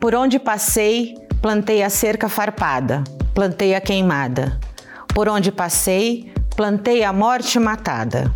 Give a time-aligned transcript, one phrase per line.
[0.00, 3.02] Por onde passei, plantei a cerca farpada,
[3.34, 4.56] plantei a queimada.
[5.12, 8.32] Por onde passei, plantei a morte matada.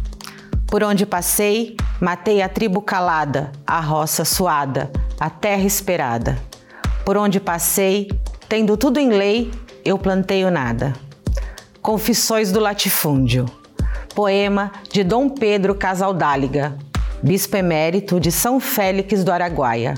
[0.67, 4.91] Por onde passei, matei a tribo calada, a roça suada,
[5.21, 6.37] a terra esperada.
[7.05, 8.11] Por onde passei,
[8.49, 9.53] tendo tudo em lei,
[9.85, 10.93] eu plantei o nada.
[11.81, 13.47] Confissões do Latifúndio.
[14.17, 16.77] Poema de Dom Pedro Casaldáliga,
[17.23, 19.95] bispo emérito de São Félix do Araguaia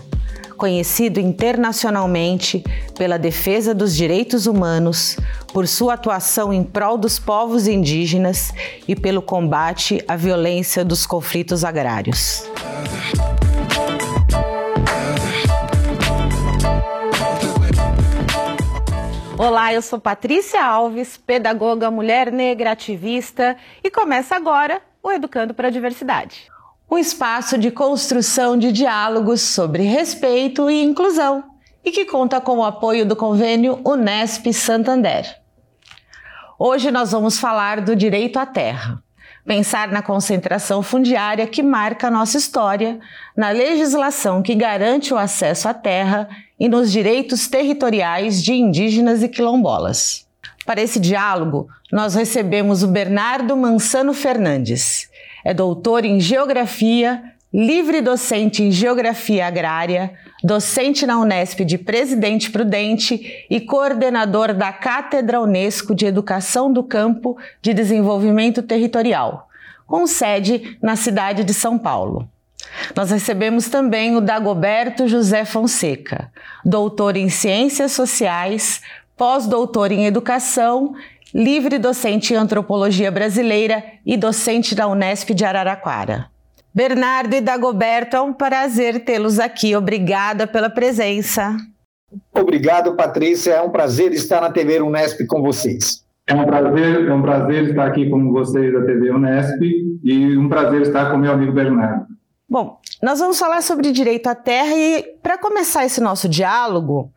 [0.55, 2.64] conhecido internacionalmente
[2.96, 5.16] pela defesa dos direitos humanos,
[5.52, 8.52] por sua atuação em prol dos povos indígenas
[8.88, 12.45] e pelo combate à violência dos conflitos agrários.
[19.37, 25.68] Olá, eu sou Patrícia Alves, pedagoga, mulher negra, ativista, e começa agora o Educando para
[25.68, 26.54] a Diversidade
[26.95, 31.43] um espaço de construção de diálogos sobre respeito e inclusão
[31.85, 35.27] e que conta com o apoio do convênio Unesp Santander.
[36.57, 39.02] Hoje nós vamos falar do direito à terra,
[39.45, 43.01] pensar na concentração fundiária que marca a nossa história,
[43.37, 46.29] na legislação que garante o acesso à terra
[46.61, 50.29] e nos direitos territoriais de indígenas e quilombolas.
[50.65, 55.13] Para esse diálogo, nós recebemos o Bernardo Mansano Fernandes.
[55.45, 63.46] É doutor em Geografia, livre docente em Geografia Agrária, docente na Unesp de Presidente Prudente
[63.50, 69.48] e coordenador da Cátedra Unesco de Educação do Campo de Desenvolvimento Territorial,
[69.87, 72.26] com sede na cidade de São Paulo.
[72.97, 76.32] Nós recebemos também o Dagoberto José Fonseca,
[76.65, 78.81] doutor em Ciências Sociais,
[79.16, 80.94] pós-doutor em Educação
[81.34, 86.27] livre docente em antropologia brasileira e docente da Unesp de Araraquara.
[86.72, 89.75] Bernardo e Dagoberto, é um prazer tê-los aqui.
[89.75, 91.56] Obrigada pela presença.
[92.32, 93.55] Obrigado, Patrícia.
[93.55, 96.05] É um prazer estar na TV Unesp com vocês.
[96.27, 99.61] É um prazer, é um prazer estar aqui com vocês da TV Unesp
[100.03, 102.06] e um prazer estar com meu amigo Bernardo.
[102.49, 107.11] Bom, nós vamos falar sobre direito à terra e para começar esse nosso diálogo,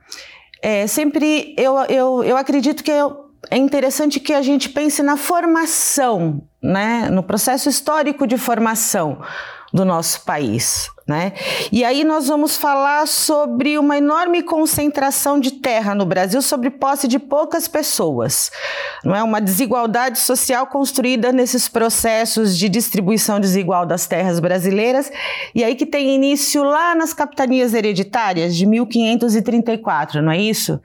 [0.62, 5.18] é, sempre eu, eu, eu acredito que eu, é interessante que a gente pense na
[5.18, 9.22] formação, né, no processo histórico de formação
[9.74, 10.90] do nosso país.
[11.08, 11.32] Né?
[11.72, 17.08] E aí nós vamos falar sobre uma enorme concentração de terra no Brasil sobre posse
[17.08, 18.52] de poucas pessoas.
[19.06, 25.10] Não é uma desigualdade social construída nesses processos de distribuição desigual das terras brasileiras
[25.56, 30.78] e aí que tem início lá nas capitanias hereditárias de 1534, não é isso?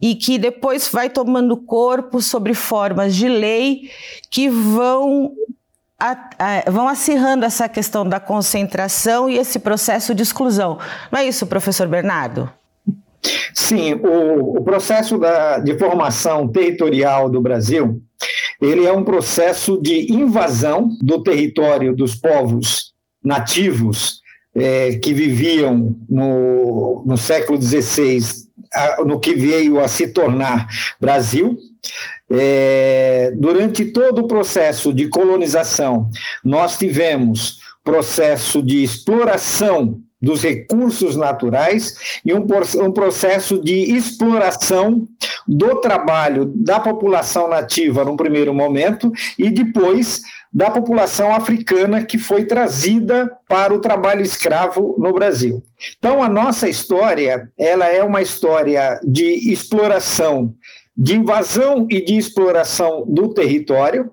[0.00, 3.90] E que depois vai tomando corpo sobre formas de lei
[4.30, 5.32] que vão
[6.00, 10.78] a, a, vão acirrando essa questão da concentração e esse processo de exclusão.
[11.12, 12.50] Não é isso, professor Bernardo?
[13.54, 18.00] Sim, o, o processo da, de formação territorial do Brasil,
[18.60, 24.20] ele é um processo de invasão do território dos povos nativos
[24.54, 28.20] é, que viviam no, no século XVI,
[29.04, 30.68] no que veio a se tornar
[31.00, 31.58] Brasil,
[32.30, 36.08] é, durante todo o processo de colonização,
[36.44, 42.46] nós tivemos processo de exploração dos recursos naturais e um,
[42.82, 45.06] um, processo de exploração
[45.46, 50.20] do trabalho da população nativa no primeiro momento e depois
[50.52, 55.62] da população africana que foi trazida para o trabalho escravo no Brasil.
[55.98, 60.54] Então a nossa história, ela é uma história de exploração
[61.00, 64.10] de invasão e de exploração do território.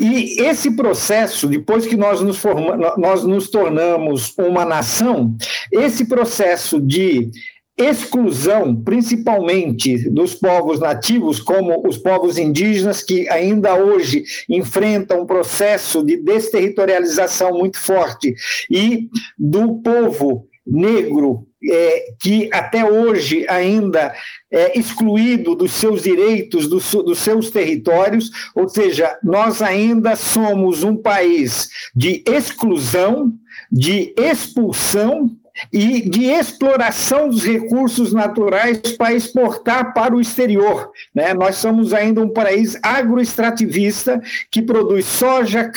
[0.00, 5.36] E esse processo, depois que nós nos, forma, nós nos tornamos uma nação,
[5.70, 7.30] esse processo de
[7.76, 16.02] exclusão, principalmente dos povos nativos, como os povos indígenas, que ainda hoje enfrentam um processo
[16.02, 18.34] de desterritorialização muito forte,
[18.70, 24.14] e do povo negro é, que até hoje ainda
[24.50, 30.96] é excluído dos seus direitos, do, dos seus territórios, ou seja, nós ainda somos um
[30.96, 33.32] país de exclusão,
[33.70, 35.36] de expulsão
[35.72, 40.90] e de exploração dos recursos naturais para exportar para o exterior.
[41.14, 41.34] Né?
[41.34, 44.20] Nós somos ainda um país agroextrativista
[44.50, 45.70] que produz soja,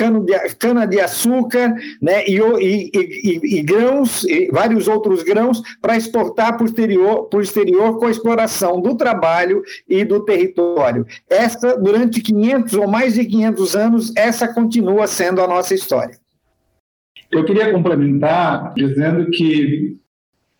[0.57, 2.23] cana-de-açúcar né?
[2.25, 7.99] e, e, e, e, grãos, e vários outros grãos, para exportar para o exterior, exterior
[7.99, 11.05] com a exploração do trabalho e do território.
[11.29, 16.24] Essa, durante 500 ou mais de 500 anos, essa continua sendo a nossa história.
[17.37, 19.95] Eu queria complementar dizendo que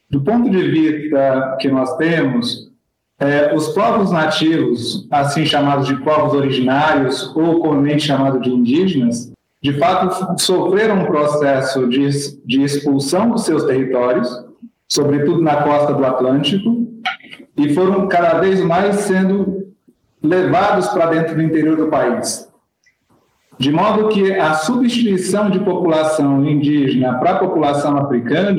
[0.10, 2.72] Do ponto de vista que nós temos,
[3.20, 9.32] é, os povos nativos, assim chamados de povos originários ou comumente chamados de indígenas,
[9.62, 12.08] de fato sofreram um processo de,
[12.46, 14.30] de expulsão dos seus territórios,
[14.88, 16.88] sobretudo na costa do Atlântico,
[17.58, 19.74] e foram cada vez mais sendo
[20.22, 22.45] levados para dentro do interior do país.
[23.58, 28.56] De modo que a substituição de população indígena para população africana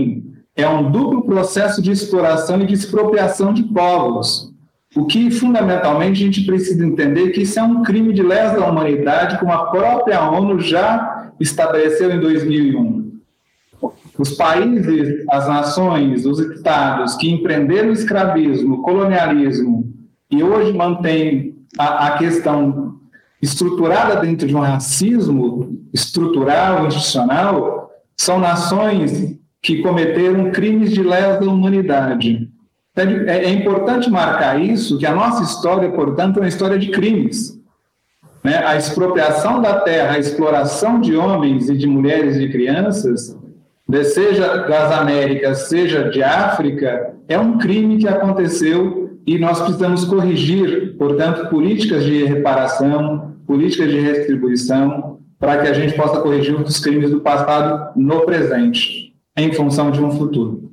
[0.55, 4.55] é um duplo processo de exploração e de expropriação de povos.
[4.97, 8.67] O que, fundamentalmente, a gente precisa entender que isso é um crime de lesa da
[8.67, 13.07] humanidade, como a própria ONU já estabeleceu em 2001.
[14.19, 19.93] Os países, as nações, os estados que empreenderam o escravismo, o colonialismo
[20.31, 22.96] e hoje mantêm a, a questão
[23.41, 32.49] estruturada dentro de um racismo estrutural, institucional, são nações que cometeram crimes de lesa humanidade.
[32.95, 37.61] É, é importante marcar isso, que a nossa história, portanto, é uma história de crimes.
[38.43, 38.65] Né?
[38.65, 43.37] A expropriação da terra, a exploração de homens e de mulheres e crianças,
[44.05, 50.97] seja das Américas, seja de África, é um crime que aconteceu e nós precisamos corrigir,
[50.97, 57.11] portanto, políticas de reparação, políticas de restribuição, para que a gente possa corrigir os crimes
[57.11, 60.71] do passado no presente em função de um futuro.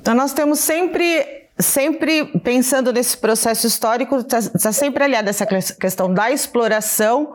[0.00, 6.12] Então, nós temos sempre sempre pensando nesse processo histórico, está tá sempre aliada essa questão
[6.12, 7.34] da exploração,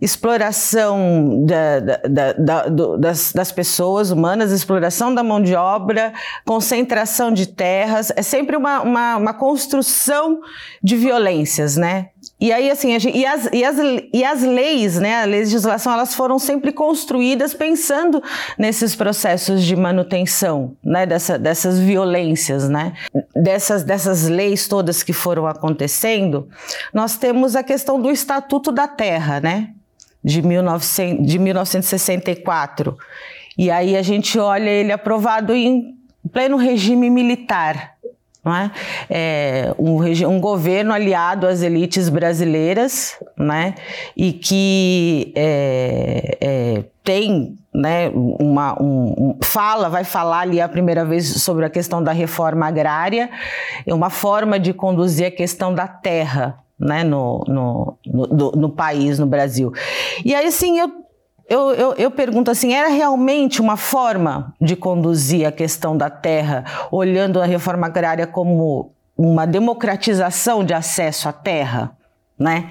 [0.00, 2.68] exploração da, da, da,
[2.98, 6.12] das, das, pessoas humanas, exploração da mão de obra,
[6.44, 10.40] concentração de terras, é sempre uma, uma, uma construção
[10.82, 12.10] de violências, né?
[12.40, 13.76] E aí, assim, gente, e, as, e, as,
[14.12, 18.22] e as leis, né, a legislação, elas foram sempre construídas pensando
[18.58, 22.92] nesses processos de manutenção, né, dessa, dessas violências, né,
[23.34, 26.48] dessas, dessas leis todas que foram acontecendo.
[26.92, 29.70] Nós temos a questão do Estatuto da Terra, né,
[30.22, 32.96] de, 1900, de 1964.
[33.56, 35.94] E aí a gente olha ele aprovado em
[36.32, 37.93] pleno regime militar,
[38.44, 38.70] não é?
[39.08, 43.74] é um, um, governo aliado às elites brasileiras, né?
[44.16, 48.10] E que é, é, tem, né?
[48.14, 53.30] Uma um, fala, vai falar ali a primeira vez sobre a questão da reforma agrária,
[53.86, 57.02] é uma forma de conduzir a questão da terra, né?
[57.02, 59.72] No, no, no, no país, no Brasil.
[60.24, 61.03] E aí, sim, eu
[61.48, 66.64] eu, eu, eu, pergunto assim: era realmente uma forma de conduzir a questão da terra,
[66.90, 71.96] olhando a reforma agrária como uma democratização de acesso à terra?
[72.38, 72.70] Né?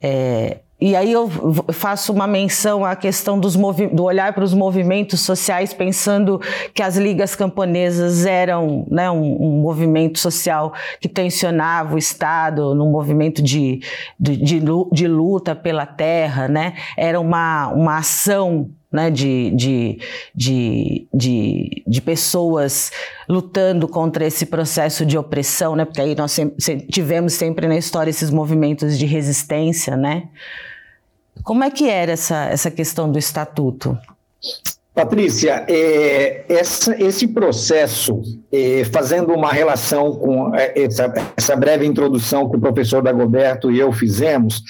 [0.00, 1.28] É, e aí eu
[1.72, 6.40] faço uma menção à questão do olhar para os movimentos sociais, pensando
[6.72, 12.92] que as ligas camponesas eram né, um, um, movimento social que tensionava o Estado num
[12.92, 13.80] movimento de,
[14.18, 16.74] de, de, de luta pela terra, né?
[16.96, 19.98] era uma, uma ação né, de, de,
[20.34, 22.90] de, de, de, pessoas
[23.28, 28.10] lutando contra esse processo de opressão, né, porque aí nós sempre, tivemos sempre na história
[28.10, 30.28] esses movimentos de resistência, né?
[31.42, 33.96] Como é que era essa, essa questão do estatuto?
[34.98, 42.50] Patrícia, é, essa, esse processo, é, fazendo uma relação com é, essa, essa, breve introdução
[42.50, 44.60] que o professor Dagoberto e eu fizemos,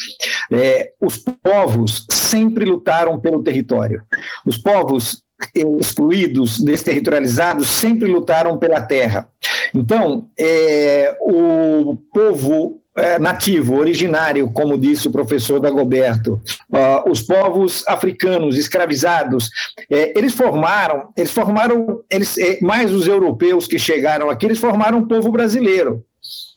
[0.52, 4.02] é, os povos sempre lutaram pelo território.
[4.44, 5.22] Os povos
[5.56, 9.26] é, excluídos, desterritorializados, sempre lutaram pela terra.
[9.74, 16.40] Então, é, o povo é, nativo, originário, como disse o professor Dagoberto,
[16.70, 19.50] uh, os povos africanos escravizados,
[19.90, 24.98] é, eles formaram, eles formaram, eles, é, mais os europeus que chegaram aqui, eles formaram
[24.98, 26.04] um povo brasileiro.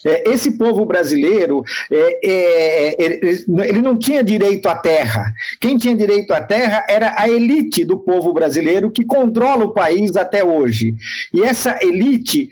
[0.04, 5.32] É, esse povo brasileiro, ele não tinha direito à terra.
[5.60, 10.16] Quem tinha direito à terra era a elite do povo brasileiro que controla o país
[10.16, 10.96] até hoje.
[11.32, 12.50] E essa elite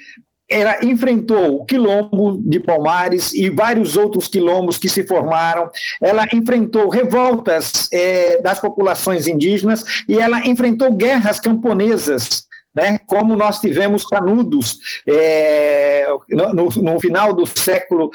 [0.50, 5.70] ela enfrentou o quilombo de Palmares e vários outros quilombos que se formaram,
[6.02, 13.60] ela enfrentou revoltas é, das populações indígenas e ela enfrentou guerras camponesas né, como nós
[13.60, 18.12] tivemos Canudos, é, no, no final do século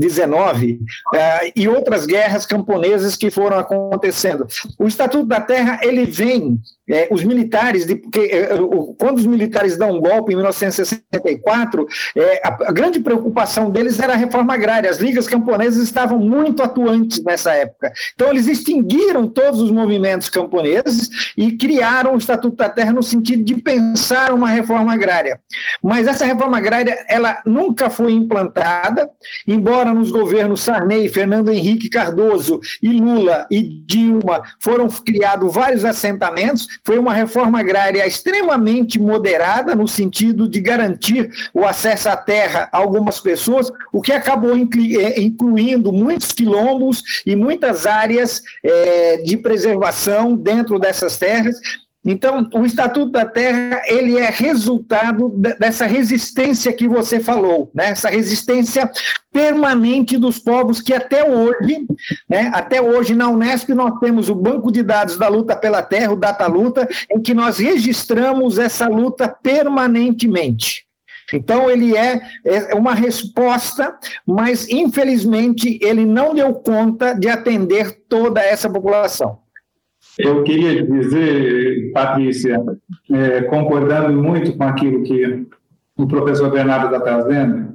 [0.00, 0.80] XIX,
[1.14, 4.46] é, e outras guerras camponesas que foram acontecendo.
[4.78, 6.58] O Estatuto da Terra ele vem
[6.90, 8.48] é, os militares, de, porque, é,
[8.98, 14.14] quando os militares dão um golpe em 1964, é, a, a, grande preocupação deles era
[14.14, 14.90] a reforma agrária.
[14.90, 17.92] As ligas camponesas estavam muito atuantes nessa época.
[18.14, 23.44] Então, eles extinguiram todos os movimentos camponeses e criaram o Estatuto da Terra no sentido
[23.44, 25.40] de pensar uma reforma agrária.
[25.82, 29.08] Mas essa reforma agrária, ela nunca foi implantada,
[29.46, 36.79] embora nos governos Sarney, Fernando Henrique Cardoso e Lula e Dilma foram criados vários assentamentos,
[36.84, 42.78] foi uma reforma agrária extremamente moderada, no sentido de garantir o acesso à terra a
[42.78, 50.34] algumas pessoas, o que acabou eh, incluindo muitos quilombos e muitas áreas é, de preservação
[50.34, 51.56] dentro dessas terras,
[52.04, 55.28] então, o Estatuto da Terra ele é resultado
[55.58, 57.90] dessa resistência que você falou, né?
[57.90, 58.90] essa resistência
[59.30, 61.86] permanente dos povos que até hoje,
[62.26, 62.50] né?
[62.54, 66.16] até hoje na Unesp nós temos o banco de dados da luta pela terra, o
[66.16, 70.86] Data Luta, em que nós registramos essa luta permanentemente.
[71.32, 78.40] Então, ele é, é uma resposta, mas infelizmente ele não deu conta de atender toda
[78.40, 79.38] essa população.
[80.18, 82.62] Eu queria dizer, Patrícia,
[83.10, 85.46] é, concordando muito com aquilo que
[85.96, 87.70] o professor Bernardo está trazendo,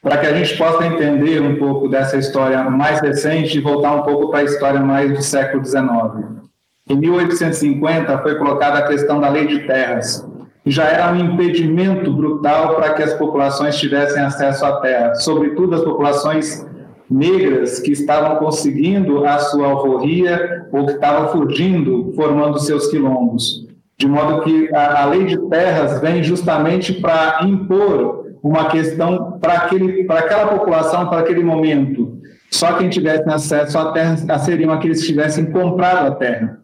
[0.00, 4.02] para que a gente possa entender um pouco dessa história mais recente e voltar um
[4.02, 6.42] pouco para a história mais do século XIX.
[6.88, 10.26] Em 1850 foi colocada a questão da lei de terras,
[10.64, 15.74] que já era um impedimento brutal para que as populações tivessem acesso à terra, sobretudo
[15.76, 16.66] as populações
[17.12, 23.66] negras que estavam conseguindo a sua alforria ou que estavam fugindo, formando seus quilombos.
[23.98, 29.54] De modo que a, a lei de terras vem justamente para impor uma questão para
[29.54, 32.18] aquela população, para aquele momento.
[32.50, 36.58] Só quem tivesse acesso à terra seriam aqueles que tivessem comprado a terra.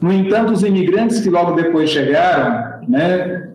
[0.00, 3.52] No entanto, os imigrantes que logo depois chegaram, né,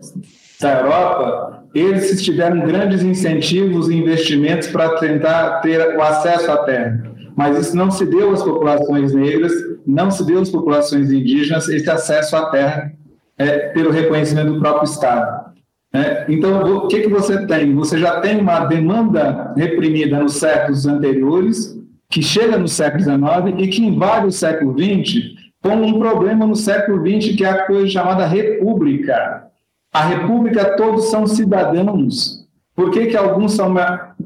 [0.60, 7.10] da Europa, eles tiveram grandes incentivos e investimentos para tentar ter o acesso à terra.
[7.36, 9.52] Mas isso não se deu às populações negras,
[9.86, 12.92] não se deu às populações indígenas esse acesso à terra
[13.38, 15.50] é, pelo reconhecimento do próprio Estado.
[15.92, 17.74] É, então, o que, que você tem?
[17.74, 21.76] Você já tem uma demanda reprimida nos séculos anteriores,
[22.08, 25.20] que chega no século XIX e que invade o século XX,
[25.62, 29.49] com um problema no século XX, que é a coisa chamada república.
[29.92, 32.40] A República todos são cidadãos.
[32.76, 33.74] Por que, que alguns são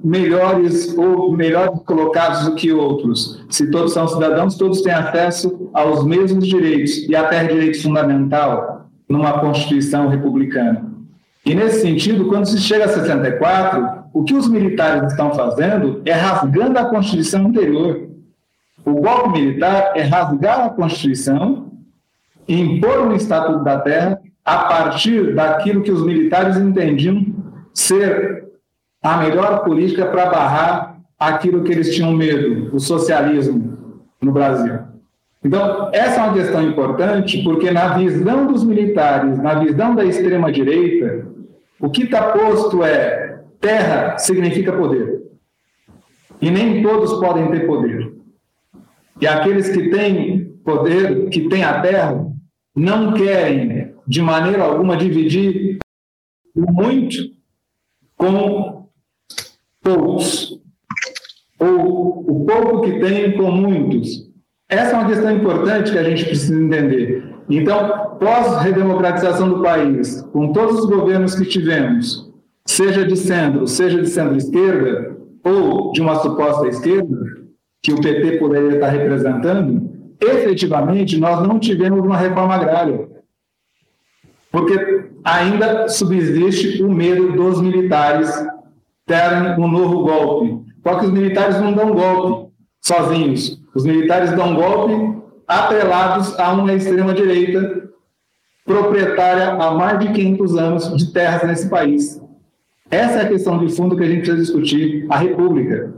[0.03, 3.45] melhores ou melhores colocados do que outros?
[3.49, 9.41] Se todos são cidadãos, todos têm acesso aos mesmos direitos e até direito fundamental numa
[9.41, 10.85] Constituição republicana.
[11.47, 16.13] E nesse sentido, quando se chega a 64, o que os militares estão fazendo é
[16.13, 18.09] rasgando a Constituição anterior.
[18.85, 21.73] O golpe militar é rasgar a Constituição,
[22.47, 27.25] impor um Estatuto da Terra a partir daquilo que os militares entendiam
[27.73, 28.45] ser
[29.03, 34.79] a melhor política para barrar aquilo que eles tinham medo, o socialismo no Brasil.
[35.43, 41.27] Então, essa é uma questão importante, porque na visão dos militares, na visão da extrema-direita,
[41.79, 45.23] o que está posto é terra significa poder.
[46.41, 48.13] E nem todos podem ter poder.
[49.21, 52.27] E aqueles que têm poder, que têm a terra,
[52.75, 55.79] não querem de maneira alguma dividir
[56.55, 57.17] muito
[58.17, 58.89] com
[59.83, 60.61] poucos,
[61.59, 64.31] ou o pouco que tem com muitos.
[64.69, 67.35] Essa é uma questão importante que a gente precisa entender.
[67.51, 72.33] Então, pós-redemocratização do país, com todos os governos que tivemos,
[72.67, 77.45] seja de centro, seja de centro-esquerda, ou de uma suposta esquerda,
[77.83, 83.14] que o PT poderia estar representando, efetivamente nós não tivemos uma reforma agrária
[84.55, 88.31] porque ainda subsiste o medo dos militares
[89.05, 90.65] terem um novo golpe.
[90.81, 93.61] Só que os militares não dão golpe sozinhos.
[93.75, 95.19] Os militares dão golpe
[95.49, 97.91] atrelados a uma extrema-direita
[98.65, 102.23] proprietária há mais de 500 anos de terras nesse país.
[102.89, 105.93] Essa é a questão de fundo que a gente precisa discutir, a República.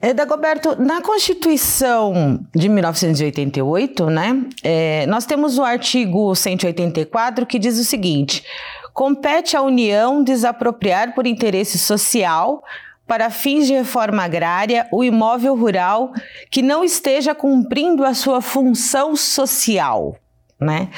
[0.00, 7.78] É, Dagoberto, na Constituição de 1988, né, é, nós temos o artigo 184 que diz
[7.78, 8.44] o seguinte:
[8.92, 12.62] compete à União desapropriar por interesse social,
[13.06, 16.12] para fins de reforma agrária, o imóvel rural
[16.50, 20.16] que não esteja cumprindo a sua função social.
[20.58, 20.88] Né?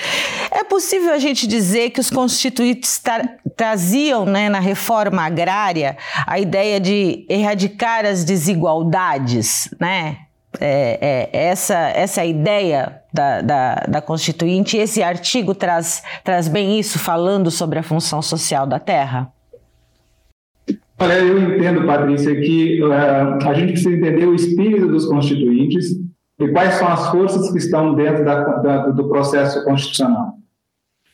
[0.53, 6.39] É possível a gente dizer que os constituintes tra traziam né, na reforma agrária a
[6.39, 10.19] ideia de erradicar as desigualdades, né?
[10.61, 16.99] É, é, essa, essa ideia da, da, da Constituinte, esse artigo traz, traz bem isso,
[16.99, 19.31] falando sobre a função social da terra?
[21.01, 25.97] Olha, eu entendo, Patrícia, que uh, a gente precisa entender o espírito dos constituintes
[26.39, 30.35] e quais são as forças que estão dentro da, da, do processo constitucional.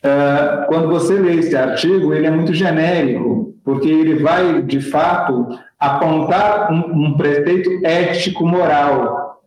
[0.03, 5.47] Uh, quando você lê esse artigo, ele é muito genérico, porque ele vai, de fato,
[5.79, 9.41] apontar um, um preceito ético-moral,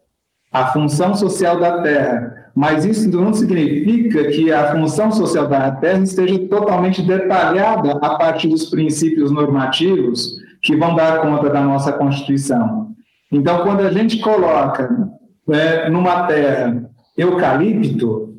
[0.52, 2.50] a função social da terra.
[2.56, 8.48] Mas isso não significa que a função social da terra esteja totalmente detalhada a partir
[8.48, 12.88] dos princípios normativos que vão dar conta da nossa Constituição.
[13.30, 15.08] Então, quando a gente coloca
[15.48, 18.36] né, numa terra eucalipto,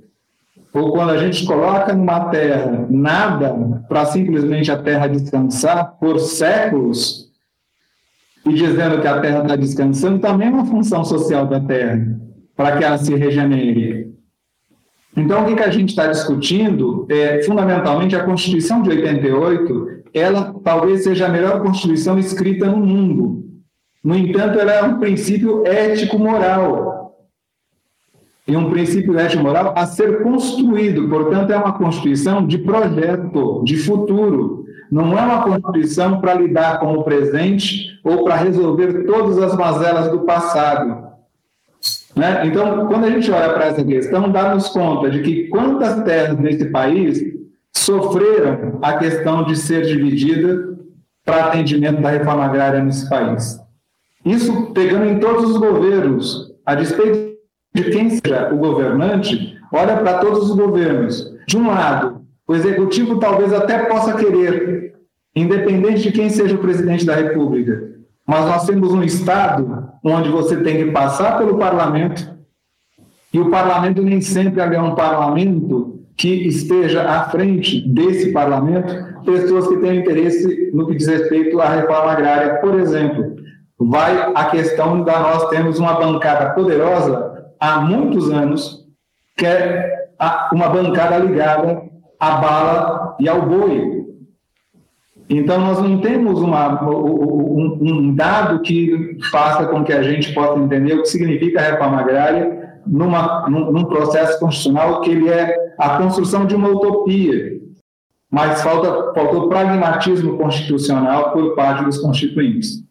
[0.72, 7.30] ou quando a gente coloca numa terra nada para simplesmente a terra descansar por séculos,
[8.46, 12.20] e dizendo que a terra está descansando, também é uma função social da terra,
[12.56, 14.14] para que ela se regenere.
[15.16, 20.56] Então, o que, que a gente está discutindo é, fundamentalmente, a Constituição de 88, ela
[20.64, 23.44] talvez seja a melhor Constituição escrita no mundo.
[24.04, 26.99] No entanto, ela é um princípio ético-moral.
[28.50, 31.08] E um princípio ético-moral a ser construído.
[31.08, 34.66] Portanto, é uma Constituição de projeto, de futuro.
[34.92, 40.10] Não é uma Constituição para lidar com o presente ou para resolver todas as mazelas
[40.10, 41.10] do passado.
[42.16, 42.48] Né?
[42.48, 46.66] Então, quando a gente olha para essa questão, dá-nos conta de que quantas terras nesse
[46.66, 47.22] país
[47.72, 50.76] sofreram a questão de ser dividida
[51.24, 53.60] para atendimento da reforma agrária nesse país.
[54.26, 57.29] Isso pegando em todos os governos, a despeito
[57.74, 61.32] de quem seja o governante, olha para todos os governos.
[61.48, 64.96] De um lado, o executivo talvez até possa querer,
[65.36, 67.90] independente de quem seja o presidente da República,
[68.26, 72.38] mas nós temos um Estado onde você tem que passar pelo parlamento,
[73.32, 79.68] e o parlamento nem sempre é um parlamento que esteja à frente desse parlamento pessoas
[79.68, 82.56] que têm interesse no que diz respeito à reforma agrária.
[82.56, 83.36] Por exemplo,
[83.80, 87.29] vai a questão da nós temos uma bancada poderosa
[87.60, 88.86] há muitos anos,
[89.38, 90.10] que é
[90.52, 91.82] uma bancada ligada
[92.20, 94.00] à bala e ao boi.
[95.30, 100.60] Então, nós não temos uma, um, um, dado que faça com que a gente possa
[100.60, 105.56] entender o que significa a reforma agrária numa, num, num processo constitucional que ele é
[105.78, 107.60] a construção de uma utopia.
[108.32, 112.84] Mas falta, faltou pragmatismo constitucional por parte dos constituintes.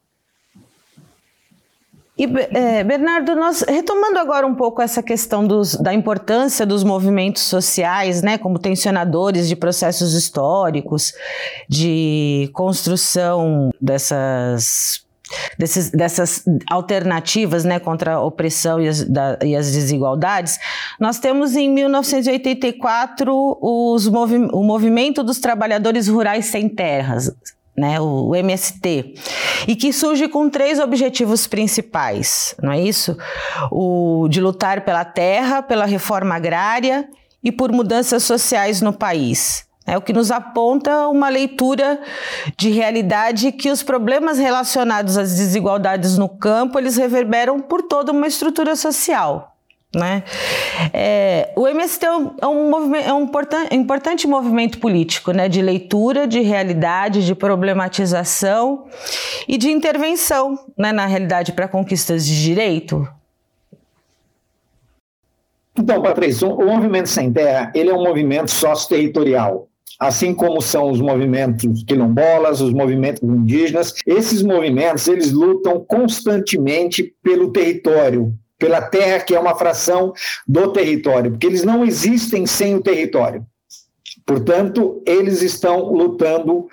[2.18, 7.44] E, é, Bernardo, nós retomando agora um pouco essa questão dos, da importância dos movimentos
[7.44, 11.12] sociais, né, como tensionadores de processos históricos,
[11.68, 15.06] de construção dessas
[15.58, 20.58] Desses, dessas alternativas né, contra a opressão e as, da, e as desigualdades,
[20.98, 27.30] nós temos em 1984 os movi o Movimento dos Trabalhadores Rurais Sem Terras,
[27.78, 29.14] né, o, MST,
[29.66, 33.16] e que surge com três objetivos principais, não é isso?
[33.70, 37.08] O de lutar pela terra, pela reforma agrária
[37.42, 39.66] e por mudanças sociais no país.
[39.86, 41.98] É o que nos aponta uma leitura
[42.58, 48.26] de realidade que os problemas relacionados às desigualdades no campo eles reverberam por toda uma
[48.26, 49.57] estrutura social.
[49.94, 50.22] Né?
[50.92, 53.30] É, o MST é um, é um,
[53.70, 55.48] é importante movimento político né?
[55.48, 58.84] de leitura de realidade, de problematização
[59.48, 60.92] e de intervenção né?
[60.92, 63.08] na realidade para conquistas de direito.
[65.78, 71.00] Então, Patrícia, o movimento sem terra ele é um movimento sócio-territorial assim como são os
[71.00, 73.92] movimentos quilombolas, os movimentos indígenas.
[74.06, 80.12] Esses movimentos, eles lutam constantemente pelo território, pela terra, que é uma fração
[80.46, 83.46] do território, porque eles não existem sem o território.
[84.26, 86.66] Portanto, eles estão lutando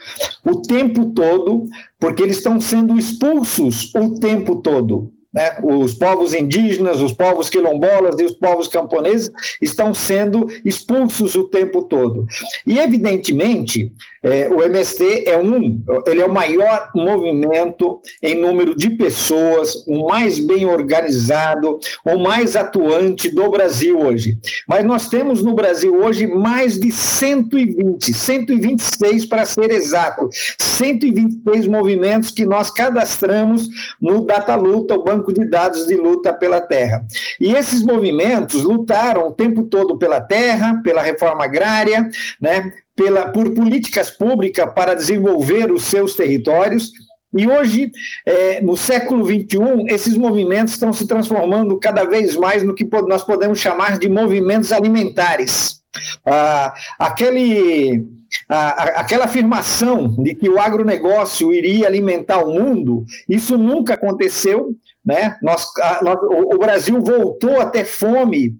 [0.43, 5.13] o tempo todo, porque eles estão sendo expulsos o tempo todo.
[5.35, 5.57] Né?
[5.61, 9.29] Os povos indígenas, os povos quilombolas e os povos camponeses
[9.61, 12.25] estão sendo expulsos o tempo todo.
[12.65, 13.91] E, evidentemente,
[14.25, 20.07] É, o MST é um, ele é o maior movimento em número de pessoas, o
[20.09, 24.39] mais bem organizado, o mais atuante do Brasil hoje.
[24.67, 32.31] Mas nós temos no Brasil hoje mais de 120, 126 para ser exato, 126 movimentos
[32.31, 33.69] que nós cadastramos
[34.01, 37.05] no Data Luta, o banco de dados de luta pela terra.
[37.39, 42.09] E esses movimentos lutaram o tempo todo pela terra, pela reforma agrária,
[42.41, 46.91] né, pela, por políticas públicas para desenvolver os seus territórios.
[47.37, 47.91] E hoje,
[48.25, 53.23] é, no século XXI, esses movimentos estão se transformando cada vez mais no que nós
[53.23, 55.81] podemos chamar de movimentos alimentares.
[56.25, 58.05] Ah, aquele,
[58.49, 64.69] ah, aquela afirmação de que o agronegócio iria alimentar o mundo, isso nunca aconteceu.
[65.05, 65.37] Né?
[65.41, 68.55] Nós, a, nós, o, o Brasil voltou a ter fome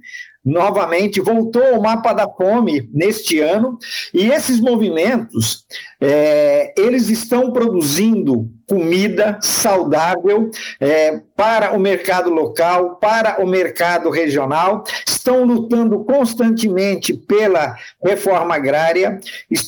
[0.46, 3.80] novamente, voltou ao mapa da fome neste ano,
[4.14, 5.66] e esses movimentos,
[6.08, 14.84] é, eles estão produzindo comida saudável é, para o mercado local, para o mercado regional,
[15.08, 19.20] estão lutando constantemente pela reforma agrária,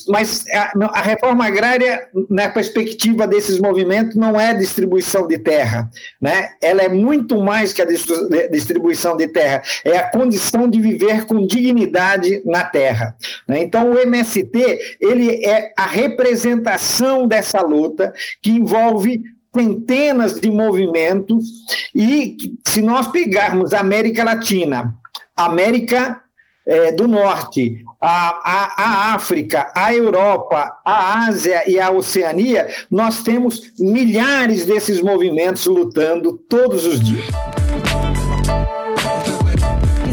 [0.08, 5.88] mas a, a, reforma agrária, na perspectiva desses movimentos, não é distribuição de terra,
[6.20, 6.50] né?
[6.60, 7.86] ela é muito mais que a
[8.50, 13.14] distribuição de terra, é a condição de viver com dignidade na terra.
[13.46, 13.60] Né?
[13.62, 16.27] Então, o MST ele é a representação
[17.26, 19.22] dessa luta que envolve envolve
[19.54, 21.44] centenas de movimentos
[21.94, 22.36] e
[22.66, 24.94] se nós pegarmos a América Latina,
[25.34, 26.22] América
[26.66, 33.22] é, do Norte, a, a, a, África, a Europa, a Ásia e a Oceania, nós
[33.22, 37.67] temos milhares desses movimentos lutando todos os dias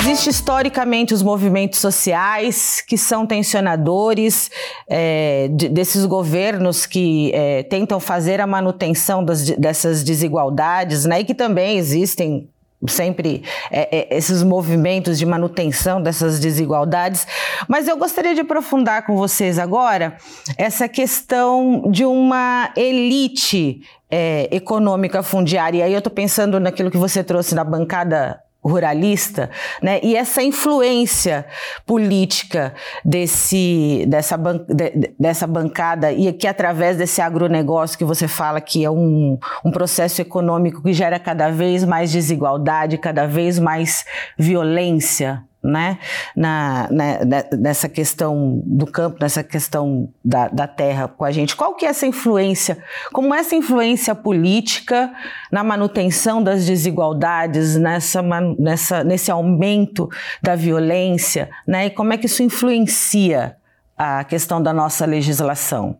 [0.06, 4.52] existe historicamente os movimentos sociais que são tensionadores
[4.88, 11.22] é, de, desses governos que é, tentam fazer a manutenção das, dessas desigualdades, né?
[11.22, 12.48] E que também existem
[12.88, 13.41] sempre
[13.72, 17.26] é, é, esses movimentos de manutenção dessas desigualdades.
[17.68, 20.18] Mas eu gostaria de aprofundar com vocês agora
[20.56, 25.80] essa questão de uma elite é, econômica fundiária.
[25.80, 29.49] E aí eu estou pensando naquilo que você trouxe na bancada ruralista,
[29.82, 29.99] né?
[30.01, 31.45] E essa influência
[31.86, 32.73] política
[33.04, 38.84] desse, dessa, ban de, dessa bancada e que através desse agronegócio que você fala que
[38.84, 44.04] é um, um processo econômico que gera cada vez mais desigualdade, cada vez mais
[44.38, 45.97] violência, né,
[46.36, 51.56] na, na, nessa questão do campo, nessa questão da, da terra com a gente.
[51.56, 52.78] Qual que é essa influência?
[53.12, 55.12] Como essa influência política
[55.51, 58.21] na manutenção das desigualdades, nessa,
[58.60, 60.08] nessa, nesse aumento
[60.41, 63.56] da violência, né, e como é que isso influencia
[63.97, 65.97] a questão da nossa legislação?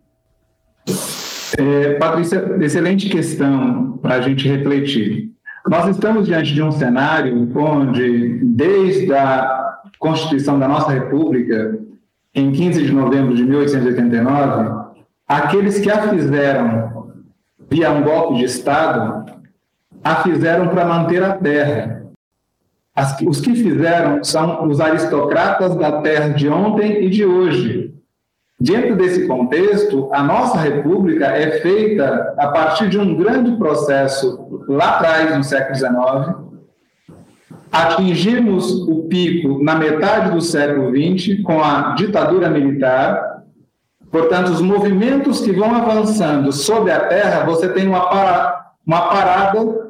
[1.58, 5.35] É, Patrícia, excelente questão para a gente refletir.
[5.68, 11.76] Nós estamos diante de um cenário onde, desde a Constituição da nossa República,
[12.32, 14.92] em 15 de novembro de 1889,
[15.26, 17.10] aqueles que a fizeram
[17.68, 19.26] via um golpe de Estado,
[20.04, 22.04] a fizeram para manter a terra.
[22.94, 27.92] As, os que fizeram são os aristocratas da terra de ontem e de hoje,
[28.58, 34.96] Dentro desse contexto, a nossa república é feita a partir de um grande processo lá
[34.96, 36.36] atrás, no século XIX.
[37.70, 43.42] Atingimos o pico na metade do século XX com a ditadura militar.
[44.10, 49.86] Portanto, os movimentos que vão avançando sobre a terra, você tem uma, para, uma parada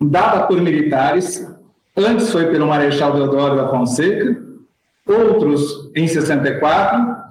[0.00, 1.48] dada por militares.
[1.96, 4.36] Antes foi pelo Marechal Deodoro da Fonseca,
[5.06, 7.29] outros em 64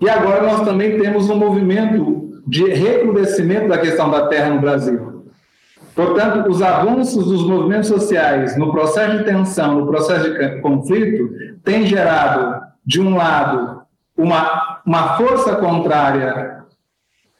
[0.00, 5.24] e agora nós também temos um movimento de recrudescimento da questão da terra no Brasil.
[5.94, 11.30] Portanto, os avanços dos movimentos sociais no processo de tensão, no processo de conflito,
[11.64, 13.82] têm gerado, de um lado,
[14.16, 16.64] uma, uma força contrária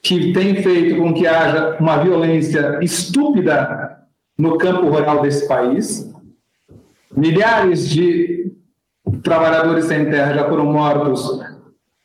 [0.03, 3.99] que tem feito com que haja uma violência estúpida
[4.39, 6.11] no campo rural desse país.
[7.15, 8.53] Milhares de
[9.23, 11.41] trabalhadores sem terra já foram mortos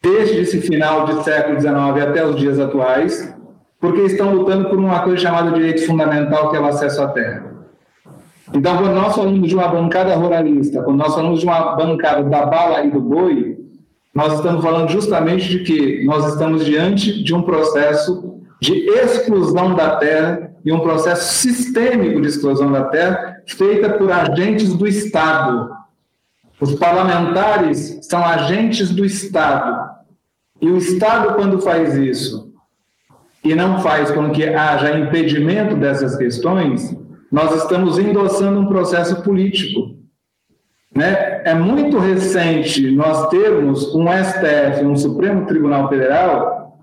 [0.01, 3.33] desde esse final do século XIX até os dias atuais,
[3.79, 7.51] porque estão lutando por uma coisa chamada direito fundamental, que é o acesso à terra.
[8.53, 12.45] Então, quando nós falamos de uma bancada ruralista, quando nós falamos de uma bancada da
[12.45, 13.57] bala e do boi,
[14.13, 19.95] nós estamos falando justamente de que nós estamos diante de um processo de exclusão da
[19.95, 25.71] terra e um processo sistêmico de exclusão da terra feita por agentes do Estado.
[26.59, 29.90] Os parlamentares são agentes do Estado
[30.61, 32.53] E o Estado, quando faz isso,
[33.43, 36.95] e não faz com que haja impedimento dessas questões,
[37.31, 39.95] nós estamos endossando um processo político.
[40.95, 41.41] Né?
[41.43, 46.79] É muito recente nós termos um STF, um Supremo Tribunal Federal,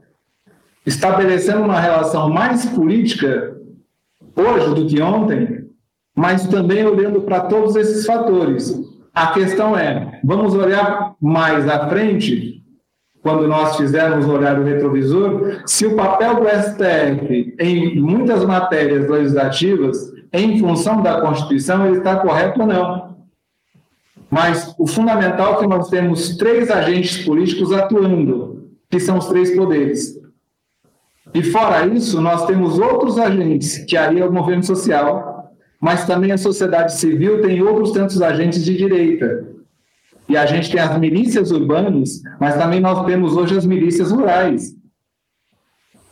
[0.85, 3.57] estabelecendo uma relação mais política
[4.35, 5.69] hoje do que ontem,
[6.17, 8.75] mas também olhando para todos esses fatores.
[9.15, 12.65] A questão é: vamos olhar mais à frente,
[13.23, 20.13] quando nós fizermos olhar o retrovisor, se o papel do STF em muitas matérias legislativas,
[20.33, 23.17] em função da Constituição, ele está correto ou não.
[24.31, 29.55] Mas o fundamental é que nós temos três agentes políticos atuando, que são os três
[29.57, 30.19] poderes.
[31.35, 36.33] E fora isso, nós temos outros agentes, que aí é o movimento social, mas também
[36.33, 39.58] a sociedade civil tem outros tantos agentes de direita.
[40.29, 44.77] E a gente tem as milícias urbanas, mas também nós temos hoje as milícias rurais.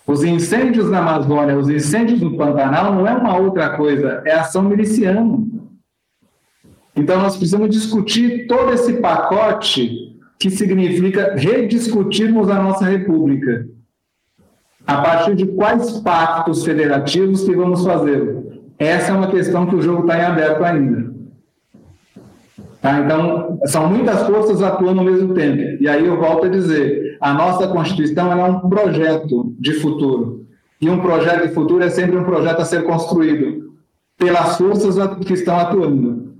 [0.06, 4.62] Os incêndios na Amazônia, os incêndios no Pantanal não é uma outra coisa, é ação
[4.62, 5.38] miliciana.
[6.94, 13.66] Então nós precisamos discutir todo esse pacote que significa rediscutirmos a nossa república.
[14.86, 18.36] A partir de quais pactos federativos que vamos fazer?
[18.78, 21.15] Essa é uma questão que o jogo está em aberto ainda.
[22.80, 23.00] Tá?
[23.00, 25.82] Então, são muitas forças atuando ao mesmo tempo.
[25.82, 30.46] E aí eu volto a dizer, a nossa Constituição é um projeto de futuro.
[30.80, 33.74] E um projeto de futuro é sempre um projeto a ser construído
[34.18, 36.34] pelas forças que estão atuando.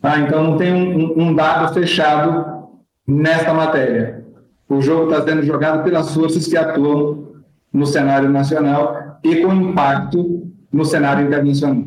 [0.00, 0.18] Tá?
[0.20, 2.68] Então, não tem um, um dado fechado
[3.06, 4.24] nesta matéria.
[4.68, 7.34] O jogo está sendo jogado pelas forças que atuam
[7.72, 11.84] no cenário nacional e com impacto no cenário internacional.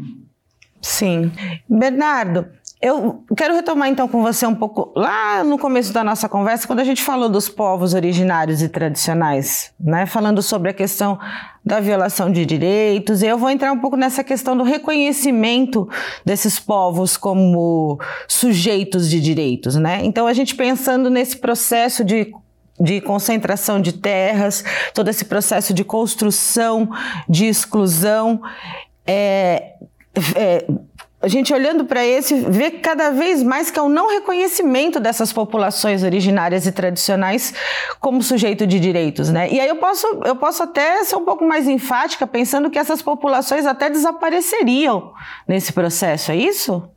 [0.81, 1.31] Sim.
[1.67, 2.45] Bernardo,
[2.79, 6.79] eu quero retomar então com você um pouco lá no começo da nossa conversa, quando
[6.79, 10.05] a gente falou dos povos originários e tradicionais, né?
[10.05, 11.17] Falando sobre a questão
[11.65, 15.89] da violação de direitos, eu vou entrar um pouco nessa questão do reconhecimento
[16.23, 20.01] desses povos como sujeitos de direitos, né?
[20.03, 22.31] Então a gente pensando nesse processo de
[22.79, 24.63] de concentração de terras,
[24.93, 26.87] todo esse processo de construção,
[27.27, 28.39] de exclusão.
[29.03, 29.73] É,
[30.35, 30.67] é,
[31.19, 35.33] a gente olhando para esse, vê cada vez mais que é o não reconhecimento dessas
[35.33, 37.53] populações originárias e tradicionais
[37.99, 39.51] como sujeito de direitos, né?
[39.51, 43.01] E aí eu posso, eu posso até ser um pouco mais enfática, pensando que essas
[43.01, 45.11] populações até desapareceriam
[45.47, 46.87] nesse processo, é isso?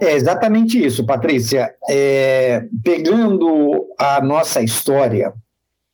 [0.00, 1.74] É exatamente isso, Patrícia.
[1.88, 5.32] É, pegando a nossa história,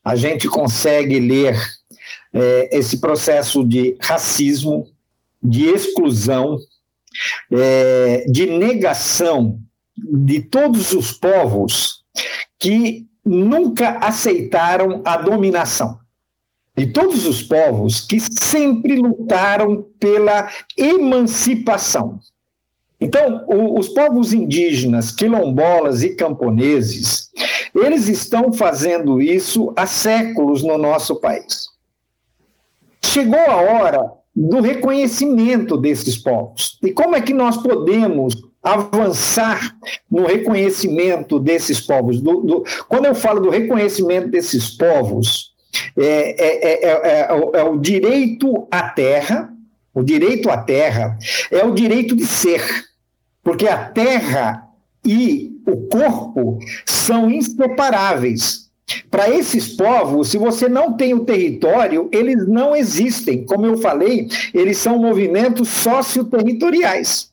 [0.05, 1.57] a gente consegue ler
[2.33, 4.89] é, esse processo de racismo,
[5.43, 6.59] de exclusão,
[7.51, 9.59] é, de negação
[9.97, 12.05] de todos os povos
[12.59, 15.99] que nunca aceitaram a dominação.
[16.77, 22.19] De todos os povos que sempre lutaram pela emancipação.
[22.99, 27.31] Então, o, os povos indígenas, quilombolas e camponeses,
[27.75, 31.67] eles estão fazendo isso há séculos no nosso país.
[33.05, 36.79] Chegou a hora do reconhecimento desses povos.
[36.83, 39.77] E como é que nós podemos avançar
[40.11, 42.21] no reconhecimento desses povos?
[42.21, 45.53] Do, do, quando eu falo do reconhecimento desses povos,
[45.97, 49.53] é, é, é, é, o direito à terra,
[49.95, 51.19] o direito à terra
[51.51, 52.63] é o direito de ser.
[53.43, 54.69] Porque a terra
[55.05, 58.71] e o corpo são inseparáveis.
[59.11, 63.45] Para esses povos, se você não tem o território, eles não existem.
[63.45, 67.31] Como eu falei, eles são movimentos socioterritoriais.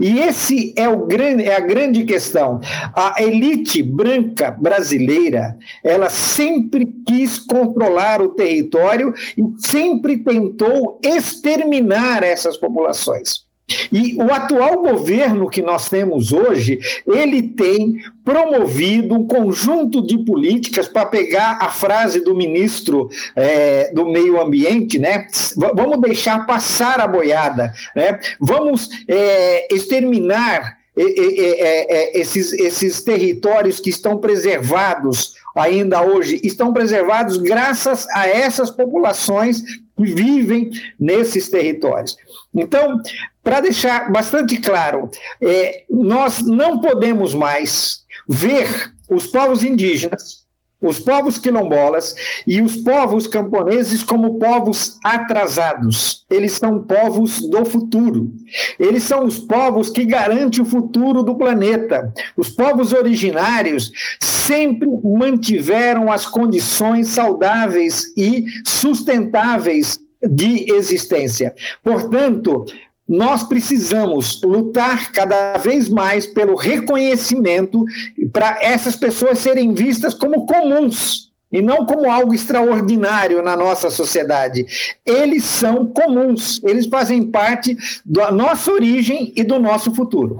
[0.00, 2.60] E esse é, o grande, é a grande questão.
[2.94, 12.56] A elite branca brasileira, ela sempre quis controlar o território e sempre tentou exterminar essas
[12.56, 13.47] populações.
[13.92, 20.88] E o atual governo que nós temos hoje, ele tem promovido um conjunto de políticas
[20.88, 25.26] para pegar a frase do ministro é, do Meio Ambiente, né?
[25.56, 28.18] Vamos deixar passar a boiada, né?
[28.40, 38.06] Vamos é, exterminar é, esses, esses territórios que estão preservados ainda hoje, estão preservados graças
[38.10, 42.16] a essas populações que vivem nesses territórios.
[42.54, 43.00] Então,
[43.48, 50.46] para deixar bastante claro, é, nós não podemos mais ver os povos indígenas
[50.80, 52.14] os povos quilombolas
[52.46, 56.24] e os povos camponeses como povos atrasados.
[56.30, 58.30] Eles são povos do futuro.
[58.78, 62.14] Eles são os povos que garantem o futuro do planeta.
[62.36, 71.54] Os povos originários sempre mantiveram as condições saudáveis e sustentáveis de existência.
[71.82, 72.64] Portanto,
[73.08, 77.84] nós precisamos lutar cada vez mais pelo reconhecimento
[78.32, 84.66] para essas pessoas serem vistas como comuns e não como algo extraordinário na nossa sociedade.
[85.06, 90.38] Eles são comuns, eles fazem parte da nossa origem e do nosso futuro.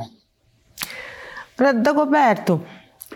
[1.82, 2.62] Dagoberto,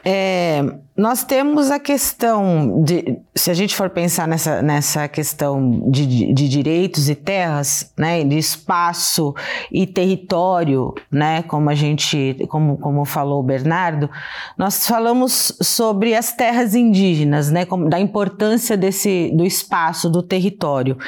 [0.04, 6.34] é, nós temos a questão de, se a gente for pensar nessa, nessa questão de,
[6.34, 9.34] de direitos e terras, né, de espaço
[9.70, 14.10] e território, né, como a gente, como, como falou o Bernardo,
[14.58, 20.98] nós falamos sobre as terras indígenas, né, como, da importância desse, do espaço, do território.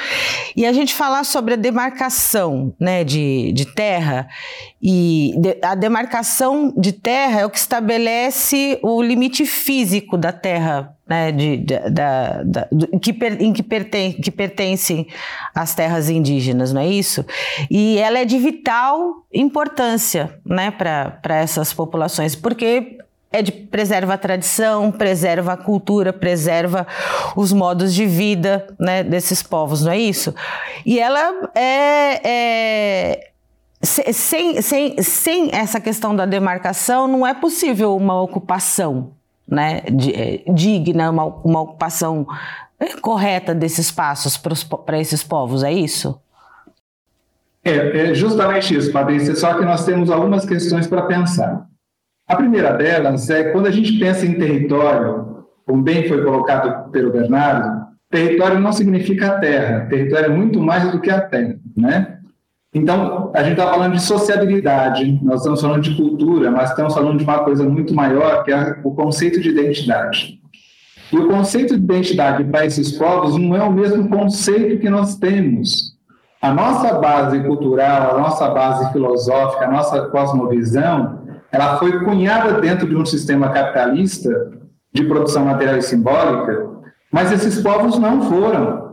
[0.55, 4.27] E a gente falar sobre a demarcação, né, de, de terra,
[4.81, 10.31] e de, a demarcação de terra é o que estabelece o limite físico físico da
[10.31, 15.05] terra, né, de, de da, da, do, que per, em que, perten, que pertencem
[15.53, 17.25] as terras indígenas, não é isso?
[17.69, 22.97] E ela é de vital importância né, para essas populações, porque
[23.33, 26.87] é de, preserva a tradição, preserva a cultura, preserva
[27.35, 30.33] os modos de vida né, desses povos, não é isso?
[30.85, 33.29] E ela é, é
[33.83, 39.11] sem, sem, sem essa questão da demarcação, não é possível uma ocupação
[39.47, 39.81] né,
[40.13, 42.27] é, digna, uma, uma ocupação
[42.79, 46.19] é, correta desses espaços para esses povos, é isso?
[47.63, 51.65] É, é justamente isso, Patrícia, só que nós temos algumas questões para pensar.
[52.27, 57.11] A primeira delas é quando a gente pensa em território, como bem foi colocado pelo
[57.11, 62.19] Bernardo, território não significa terra, território é muito mais do que a terra, né?
[62.75, 67.17] Então, a gente está falando de sociabilidade, nós estamos falando de cultura, mas estamos falando
[67.17, 70.41] de uma coisa muito maior, que é o conceito de identidade.
[71.09, 75.15] E o conceito de identidade para esses povos não é o mesmo conceito que nós
[75.15, 75.95] temos.
[76.41, 81.21] A nossa base cultural, a nossa base filosófica, a nossa cosmovisão,
[81.53, 84.51] ela foi cunhada dentro de um sistema capitalista
[84.91, 86.67] de produção material e simbólica,
[87.09, 88.84] mas esses povos não foram.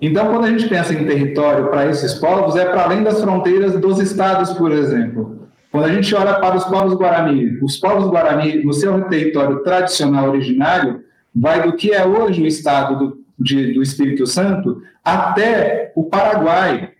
[0.00, 3.78] Então, quando a gente pensa em território para esses povos, é para além das fronteiras
[3.78, 5.48] dos estados, por exemplo.
[5.70, 10.30] Quando a gente olha para os povos guarani, os povos guarani, no seu território tradicional
[10.30, 11.02] originário,
[11.34, 16.90] vai do que é hoje o estado do, de, do Espírito Santo até o Paraguai.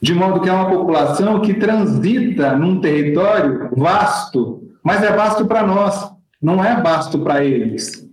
[0.00, 5.64] De modo que é uma população que transita num território vasto, mas é vasto para
[5.64, 6.10] nós,
[6.42, 8.11] não é vasto para eles.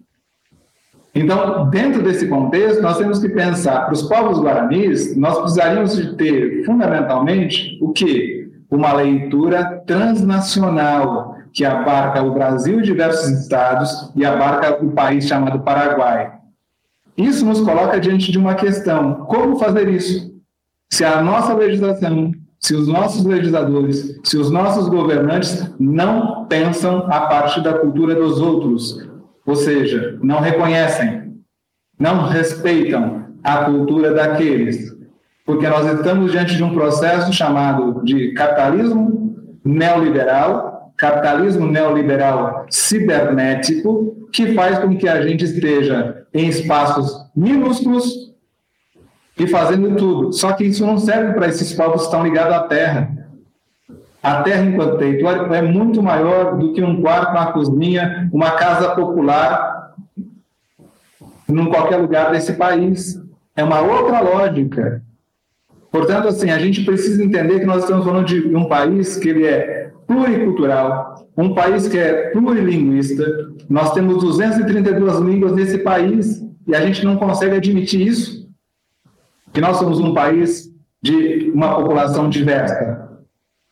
[1.19, 6.15] Então, dentro desse contexto, nós temos que pensar, para os povos guaranis, nós precisaríamos de
[6.15, 8.49] ter, fundamentalmente, o quê?
[8.71, 15.59] Uma leitura transnacional, que abarca o Brasil e diversos estados e abarca o país chamado
[15.59, 16.31] Paraguai.
[17.17, 20.31] Isso nos coloca diante de uma questão: como fazer isso?
[20.89, 27.21] Se a nossa legislação, se os nossos legisladores, se os nossos governantes não pensam a
[27.21, 29.09] parte da cultura dos outros,
[29.49, 31.33] ou seja, não reconhecem,
[31.97, 34.95] não respeitam a cultura daqueles,
[35.43, 39.35] porque nós estamos diante de um processo chamado de capitalismo
[39.65, 48.35] neoliberal, capitalismo neoliberal cibernético, que faz com que a gente esteja em espaços minúsculos
[49.35, 50.31] e fazendo tudo.
[50.31, 53.09] Só que isso não serve para esses povos que estão ligados à terra.
[54.21, 58.93] A terra enquanto território é muito maior do que um quarto, uma cozinha, uma casa
[58.93, 59.95] popular
[61.47, 63.19] em qualquer lugar desse país.
[63.55, 65.01] É uma outra lógica.
[65.91, 69.45] Portanto, assim, a gente precisa entender que nós estamos falando de um país que ele
[69.45, 73.23] é pluricultural, um país que é plurilinguista.
[73.69, 78.47] Nós temos 232 línguas nesse país e a gente não consegue admitir isso.
[79.51, 80.69] Que nós somos um país
[81.01, 83.08] de uma população diversa.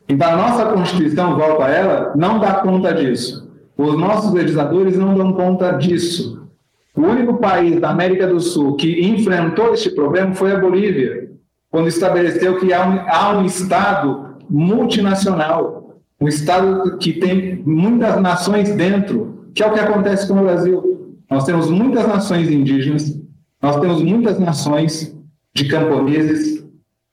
[0.09, 3.51] Então, a nossa Constituição, volta a ela, não dá conta disso.
[3.77, 6.47] Os nossos legisladores não dão conta disso.
[6.95, 11.29] O único país da América do Sul que enfrentou este problema foi a Bolívia,
[11.69, 18.73] quando estabeleceu que há um, há um Estado multinacional, um Estado que tem muitas nações
[18.75, 21.15] dentro, que é o que acontece com o Brasil.
[21.29, 23.13] Nós temos muitas nações indígenas,
[23.61, 25.15] nós temos muitas nações
[25.53, 26.65] de camponeses,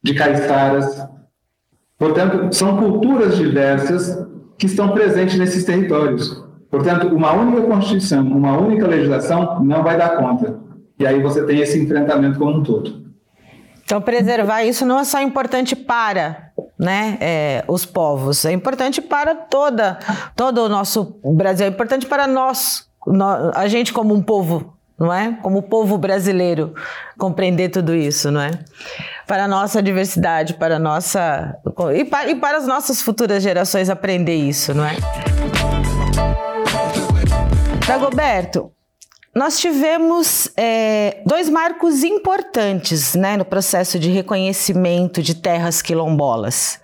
[0.02, 1.07] de caiçaras,
[1.98, 4.26] Portanto, são culturas diversas
[4.59, 6.44] que estão presentes nesses territórios.
[6.70, 10.59] Portanto, uma única Constituição, uma única legislação não vai dar conta.
[10.98, 13.04] E aí você tem esse enfrentamento como um todo.
[13.85, 19.35] Então, preservar isso não é só importante para né, é, os povos, é importante para
[19.35, 19.98] toda,
[20.35, 22.88] todo o nosso Brasil, é importante para nós,
[23.54, 25.38] a gente como um povo, não é?
[25.42, 26.74] Como povo brasileiro,
[27.18, 28.50] compreender tudo isso, não é?
[29.26, 31.56] Para a nossa diversidade, para nossa.
[31.94, 34.96] E para, e para as nossas futuras gerações aprender isso, não é?
[37.86, 38.70] Dagoberto,
[39.34, 46.80] nós tivemos é, dois marcos importantes né, no processo de reconhecimento de terras quilombolas.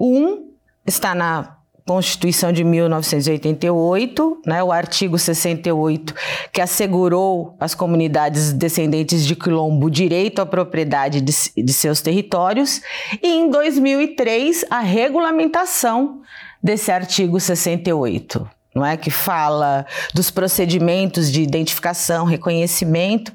[0.00, 0.50] Um
[0.86, 6.14] está na Constituição de 1988, né, o artigo 68,
[6.52, 12.80] que assegurou às comunidades descendentes de quilombo o direito à propriedade de, de seus territórios,
[13.22, 16.20] e em 2003 a regulamentação
[16.62, 23.32] desse artigo 68 não é que fala dos procedimentos de identificação, reconhecimento,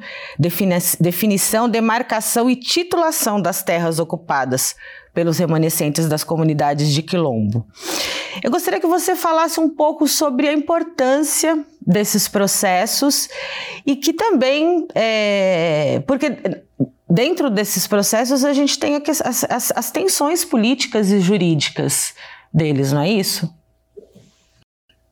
[0.99, 4.75] definição, demarcação e titulação das terras ocupadas
[5.13, 7.65] pelos remanescentes das comunidades de Quilombo.
[8.47, 13.27] Eu gostaria que você falasse um pouco sobre a importância desses processos
[13.85, 16.63] e que também, é, porque
[17.09, 22.15] dentro desses processos a gente tem as, as, as tensões políticas e jurídicas
[22.53, 23.53] deles, não é isso?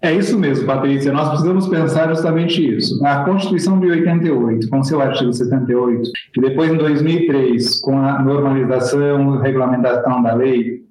[0.01, 1.11] É isso mesmo, Patrícia.
[1.11, 3.05] Nós precisamos pensar justamente isso.
[3.05, 9.35] A Constituição de 88, com seu artigo 78, e depois em 2003, com a normalização
[9.35, 10.84] e regulamentação da lei,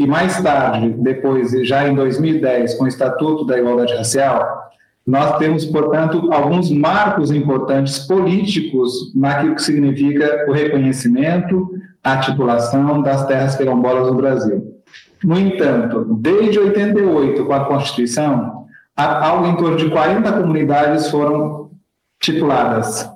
[0.00, 4.70] e mais tarde, depois, já em 2010, com o Estatuto da Igualdade Racial,
[5.06, 11.68] nós temos, portanto, alguns marcos importantes políticos naquilo que significa o reconhecimento,
[12.02, 14.74] a titulação das terras quilombolas no Brasil.
[15.22, 18.64] No entanto, desde 88, com a Constituição,
[18.96, 21.72] algo em torno de 40 comunidades foram
[22.18, 23.06] tituladas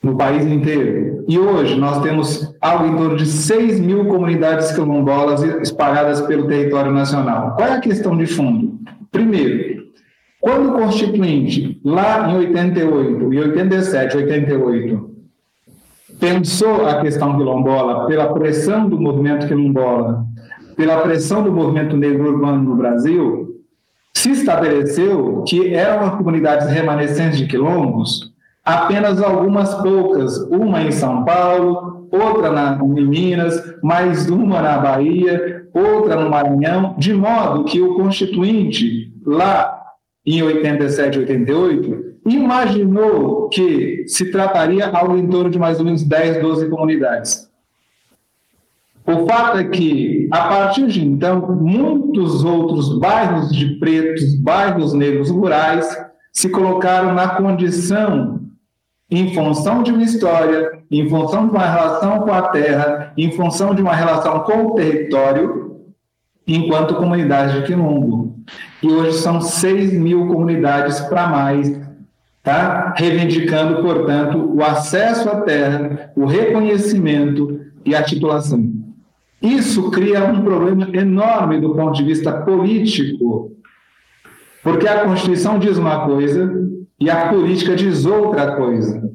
[0.00, 1.07] no país inteiro.
[1.28, 6.90] E hoje nós temos algo em torno de 6 mil comunidades quilombolas espalhadas pelo território
[6.90, 7.54] nacional.
[7.54, 8.78] Qual é a questão de fundo?
[9.12, 9.88] Primeiro,
[10.40, 15.10] quando o Constituinte, lá em 88, e 87, 88,
[16.18, 20.24] pensou a questão quilombola pela pressão do movimento quilombola,
[20.76, 23.54] pela pressão do movimento negro urbano no Brasil,
[24.16, 28.32] se estabeleceu que eram comunidades remanescentes de quilombos,
[28.68, 35.66] apenas algumas poucas, uma em São Paulo, outra na, em Minas, mais uma na Bahia,
[35.72, 39.74] outra no Maranhão, de modo que o Constituinte, lá
[40.26, 46.42] em 87, 88, imaginou que se trataria algo em torno de mais ou menos 10,
[46.42, 47.48] 12 comunidades.
[49.06, 55.30] O fato é que, a partir de então, muitos outros bairros de pretos, bairros negros
[55.30, 55.88] rurais,
[56.30, 58.38] se colocaram na condição,
[59.10, 63.74] em função de uma história, em função de uma relação com a terra, em função
[63.74, 65.80] de uma relação com o território,
[66.46, 68.36] enquanto comunidade de quilombo.
[68.82, 71.80] E hoje são 6 mil comunidades para mais,
[72.42, 72.94] tá?
[72.96, 78.70] reivindicando, portanto, o acesso à terra, o reconhecimento e a titulação.
[79.40, 83.52] Isso cria um problema enorme do ponto de vista político,
[84.62, 86.68] porque a Constituição diz uma coisa
[87.00, 89.08] e a política diz outra coisa.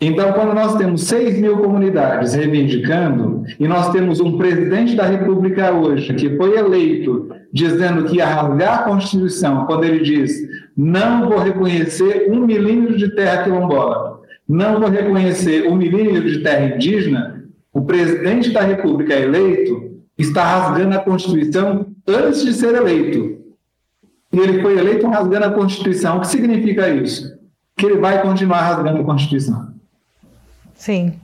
[0.00, 5.72] Então, quando nós temos 6 mil comunidades reivindicando, e nós temos um presidente da República
[5.72, 10.32] hoje que foi eleito dizendo que ia rasgar a Constituição, quando ele diz:
[10.74, 16.74] não vou reconhecer um milímetro de terra quilombola, não vou reconhecer um milímetro de terra
[16.74, 23.39] indígena, o presidente da República eleito está rasgando a Constituição antes de ser eleito.
[24.32, 26.18] E ele foi eleito rasgando a Constituição.
[26.18, 27.38] O que significa isso?
[27.76, 29.74] Que ele vai continuar rasgando a Constituição.
[30.74, 31.14] Sim.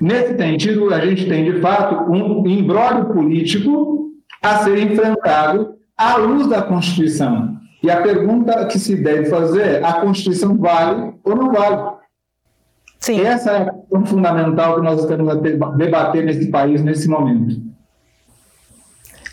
[0.00, 4.10] Nesse sentido, a gente tem, de fato, um imbróglio político
[4.42, 7.56] a ser enfrentado à luz da Constituição.
[7.82, 11.96] E a pergunta que se deve fazer é: a Constituição vale ou não vale?
[12.98, 13.20] Sim.
[13.20, 17.62] Essa é a questão fundamental que nós estamos a debater nesse país nesse momento.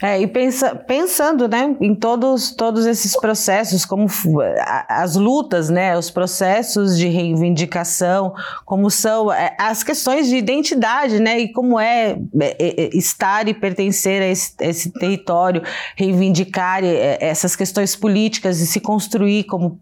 [0.04, 4.08] É, e pensa, pensando né, em todos, todos esses processos, como
[4.90, 8.34] as lutas, né, os processos de reivindicação,
[8.66, 13.54] como são é, as questões de identidade, né, e como é, é, é estar e
[13.54, 15.64] pertencer a esse, a esse território,
[15.96, 19.80] reivindicar essas questões políticas e se construir como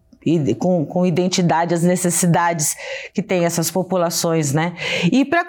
[0.59, 2.75] com, com identidade as necessidades
[3.11, 4.75] que tem essas populações, né?
[5.11, 5.43] E para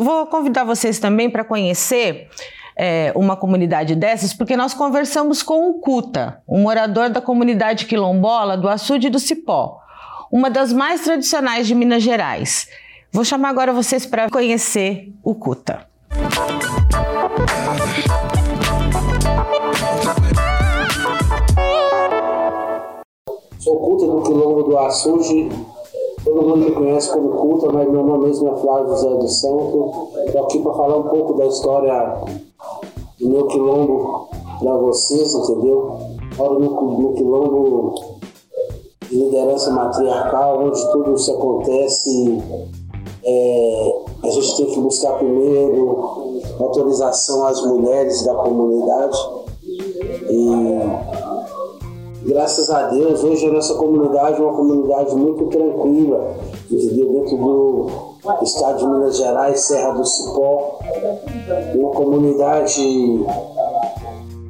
[0.00, 2.30] vou convidar vocês também para conhecer
[2.78, 4.32] é, uma comunidade dessas?
[4.32, 9.80] Porque nós conversamos com o Cuta, um morador da comunidade quilombola do Açude do Cipó,
[10.30, 12.68] uma das mais tradicionais de Minas Gerais.
[13.12, 15.88] Vou chamar agora vocês para conhecer o Cuta.
[23.58, 25.48] Sou Cuta do Quilombo do Açude,
[26.24, 30.08] todo mundo me conhece como Cuta, mas meu nome mesmo é Flávio José do Santo.
[30.26, 32.22] Estou aqui para falar um pouco da história
[33.20, 35.98] do meu quilombo para vocês, entendeu?
[36.36, 37.94] Moro no quilombo
[39.08, 42.42] de liderança matriarcal, onde tudo isso acontece.
[43.24, 43.92] É,
[44.22, 49.18] a gente tem que buscar primeiro autorização às mulheres da comunidade.
[50.30, 50.48] E
[52.28, 56.36] graças a Deus, hoje a nossa comunidade é uma comunidade muito tranquila,
[56.70, 57.12] entendeu?
[57.12, 57.90] Dentro do
[58.42, 60.78] estado de Minas Gerais, Serra do Cipó,
[61.74, 63.24] uma comunidade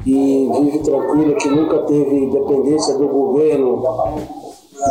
[0.02, 3.84] que vive tranquila, que nunca teve dependência do governo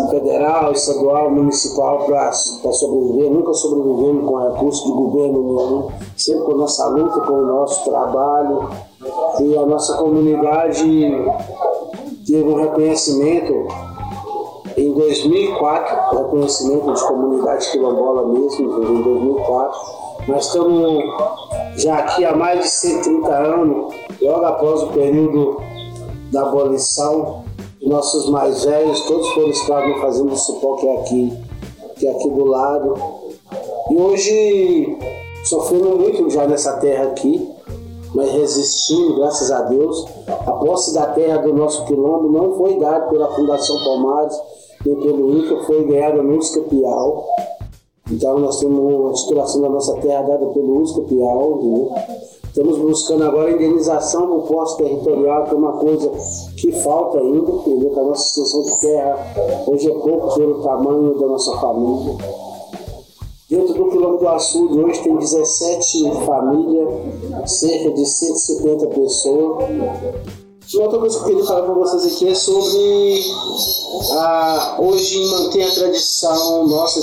[0.10, 6.58] federal, estadual, municipal para sobreviver, nunca sobrevivendo com recursos de governo nenhum, sempre com a
[6.58, 8.70] nossa luta, com o nosso trabalho.
[9.40, 10.84] E a nossa comunidade
[12.28, 13.68] teve um reconhecimento
[14.76, 19.80] em 2004, reconhecimento de comunidade quilombola mesmo, em 2004.
[20.28, 21.04] Nós estamos
[21.78, 25.62] já aqui há mais de 130 anos, logo após o período
[26.32, 27.44] da abolição,
[27.82, 31.34] nossos mais velhos, todos foram escravos no Fazenda do Cipó, que é aqui,
[31.96, 32.94] que é aqui do lado.
[33.90, 34.98] E hoje
[35.46, 37.57] sofrendo muito já nessa terra aqui,
[38.18, 40.06] mas resistindo, graças a Deus.
[40.28, 44.36] A posse da terra do nosso quilombo não foi dada pela Fundação Palmares,
[44.84, 47.26] nem pelo INCA, foi ganhada no Piau.
[48.12, 51.60] Então nós temos uma titulação da nossa terra dada pelo Piau.
[51.62, 52.18] Né?
[52.46, 56.12] Estamos buscando agora a indenização do posto territorial, que é uma coisa
[56.58, 57.92] que falta ainda, entendeu?
[57.92, 62.47] Que a nossa extensão de terra hoje é pouco pelo tamanho da nossa família.
[63.50, 63.74] Dentro
[64.18, 69.66] do Açude hoje tem 17 famílias, cerca de 150 pessoas.
[70.76, 73.24] Outra coisa que eu queria falar para vocês aqui é sobre
[74.12, 77.00] a, hoje manter a tradição nossa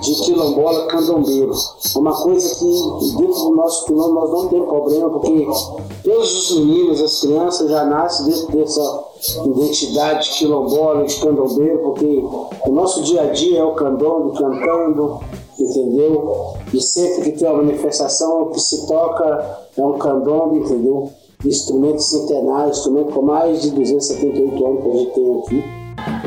[0.00, 1.52] de quilombola candombeiro.
[1.52, 5.46] É uma coisa que dentro do nosso quilombo nós não temos problema, porque
[6.02, 9.04] todos os meninos, as crianças já nascem dentro dessa
[9.44, 12.24] identidade quilombola, de candombeiro, porque
[12.66, 15.20] o nosso dia a dia é o candombe cantando,
[15.62, 16.54] entendeu?
[16.72, 21.10] E sempre que tem uma manifestação, o que se toca é um candombe, entendeu?
[21.44, 25.80] Instrumento centenário, instrumento com mais de 278 anos que a gente tem aqui.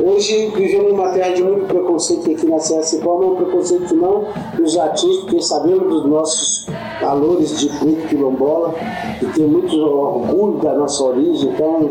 [0.04, 4.24] Hoje vivemos uma terra de muito preconceito aqui na Cipó, mas é um preconceito não
[4.58, 6.66] nos atinge, porque sabemos dos nossos
[7.00, 8.74] valores de preto quilombola
[9.20, 11.90] e tem muito orgulho da nossa origem, então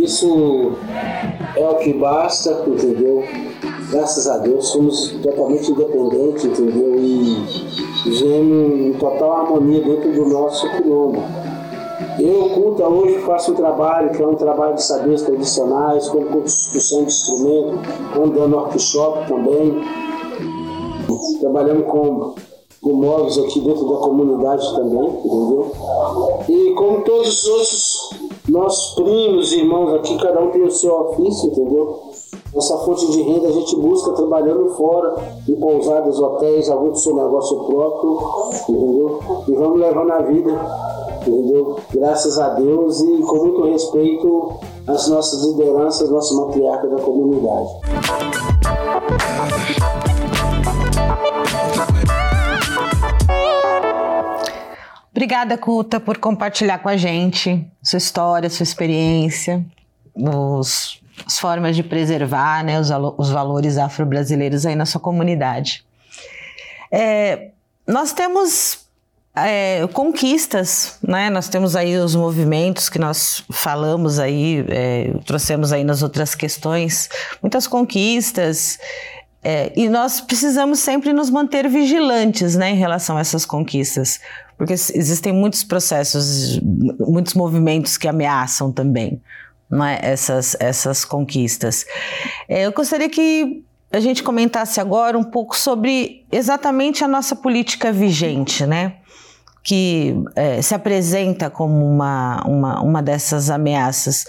[0.00, 0.72] isso
[1.56, 3.22] é o que basta, entendeu?
[3.90, 6.96] Graças a Deus, somos totalmente independentes, entendeu?
[6.96, 7.36] E
[8.04, 11.22] vivemos em total harmonia dentro do nosso quilombo.
[12.18, 17.04] Eu, Culta, hoje faço um trabalho que é um trabalho de saberes tradicionais, como construção
[17.04, 17.78] de instrumento,
[18.14, 19.82] como dando workshop também.
[21.40, 22.34] Trabalhamos com,
[22.82, 25.72] com móveis aqui dentro da comunidade também, entendeu?
[26.48, 28.10] E como todos os outros
[28.48, 32.07] nossos primos e irmãos aqui, cada um tem o seu ofício, entendeu?
[32.56, 35.14] Essa fonte de renda a gente busca trabalhando fora,
[35.46, 38.18] em pousadas, hotéis, algum seu negócio próprio,
[38.68, 39.20] entendeu?
[39.46, 40.50] E vamos levando a vida,
[41.20, 41.76] entendeu?
[41.92, 44.54] Graças a Deus e com muito respeito
[44.86, 47.68] às nossas lideranças, nossa matriarca da comunidade.
[55.10, 59.66] Obrigada, Cuta, por compartilhar com a gente sua história, sua experiência,
[60.16, 65.84] os as formas de preservar né, os, os valores afro-brasileiros aí na sua comunidade.
[66.90, 67.50] É,
[67.86, 68.88] nós temos
[69.34, 71.30] é, conquistas, né?
[71.30, 77.08] Nós temos aí os movimentos que nós falamos aí, é, trouxemos aí nas outras questões,
[77.42, 78.78] muitas conquistas.
[79.42, 84.20] É, e nós precisamos sempre nos manter vigilantes né, em relação a essas conquistas,
[84.56, 86.60] porque existem muitos processos,
[86.98, 89.22] muitos movimentos que ameaçam também
[89.84, 89.98] é?
[90.02, 91.84] essas, essas conquistas.
[92.48, 93.62] É, eu gostaria que
[93.92, 98.96] a gente comentasse agora um pouco sobre exatamente a nossa política vigente, né?
[99.68, 104.24] que é, se apresenta como uma, uma, uma dessas ameaças.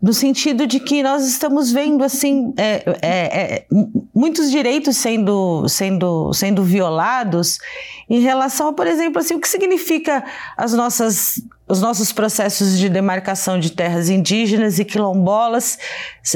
[0.00, 3.66] No sentido de que nós estamos vendo assim é, é, é,
[4.14, 7.58] muitos direitos sendo, sendo, sendo violados
[8.08, 10.24] em relação a, por exemplo, assim, o que significa
[10.56, 15.78] as nossas os nossos processos de demarcação de terras indígenas e quilombolas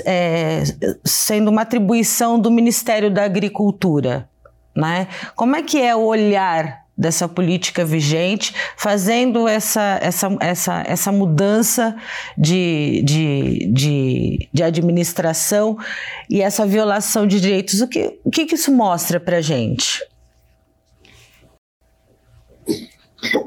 [0.04, 0.62] é,
[1.02, 4.28] sendo uma atribuição do Ministério da Agricultura,
[4.76, 5.08] né?
[5.34, 11.96] Como é que é o olhar dessa política vigente, fazendo essa, essa, essa, essa mudança
[12.36, 15.76] de, de, de, de administração
[16.28, 17.80] e essa violação de direitos.
[17.80, 20.00] O que, o que, isso mostra para a gente?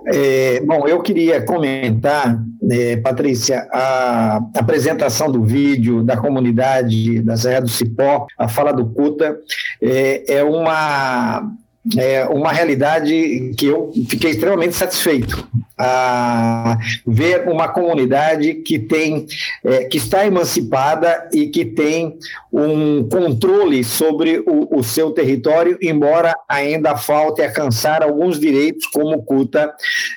[0.07, 2.41] É, bom, eu queria comentar,
[2.71, 8.85] é, Patrícia, a apresentação do vídeo da comunidade da Serra do Cipó, a fala do
[8.85, 9.37] Cuta,
[9.81, 11.51] é, é uma
[11.97, 19.27] é uma realidade que eu fiquei extremamente satisfeito a ver uma comunidade que tem
[19.63, 22.17] é, que está emancipada e que tem
[22.51, 29.23] um controle sobre o, o, seu território, embora ainda falte alcançar alguns direitos, como o
[29.23, 29.73] Cuta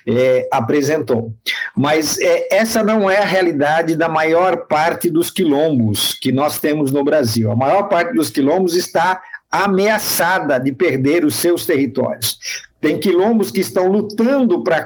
[0.07, 1.33] é, apresentou.
[1.77, 6.93] Mas é, essa não é a realidade da maior parte dos quilombos que nós temos
[6.93, 7.51] no Brasil.
[7.51, 9.21] A maior parte dos quilombos está
[9.51, 12.39] ameaçada de perder os seus territórios.
[12.81, 14.85] Tem quilombos que estão lutando para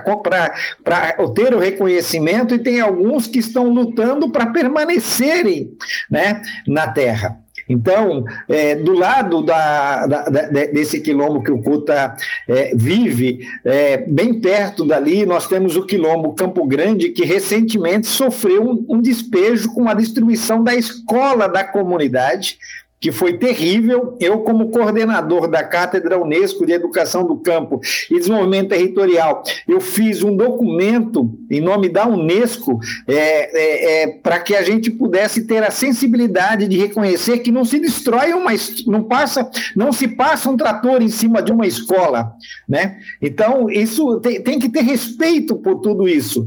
[1.35, 5.77] ter o reconhecimento e tem alguns que estão lutando para permanecerem
[6.11, 7.39] né, na terra.
[7.69, 12.15] Então, é, do lado da, da, desse quilombo que o Cuta
[12.49, 18.63] é, vive, é, bem perto dali, nós temos o quilombo Campo Grande, que recentemente sofreu
[18.63, 22.59] um, um despejo com a destruição da escola da comunidade,
[23.03, 24.17] que foi terrível.
[24.21, 30.23] Eu, como coordenador da Cátedra Unesco de Educação do Campo e Desenvolvimento Territorial, eu fiz
[30.23, 32.79] um documento em nome da Unesco
[33.09, 37.65] é, é, é, para que a gente pudesse ter a sensibilidade de reconhecer que não
[37.65, 38.53] se destrói uma,
[38.87, 42.33] não passa, não se passa um trator em cima de uma escola,
[42.69, 43.01] né?
[43.21, 46.47] Então isso tem, tem que ter respeito por tudo isso.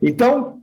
[0.00, 0.61] Então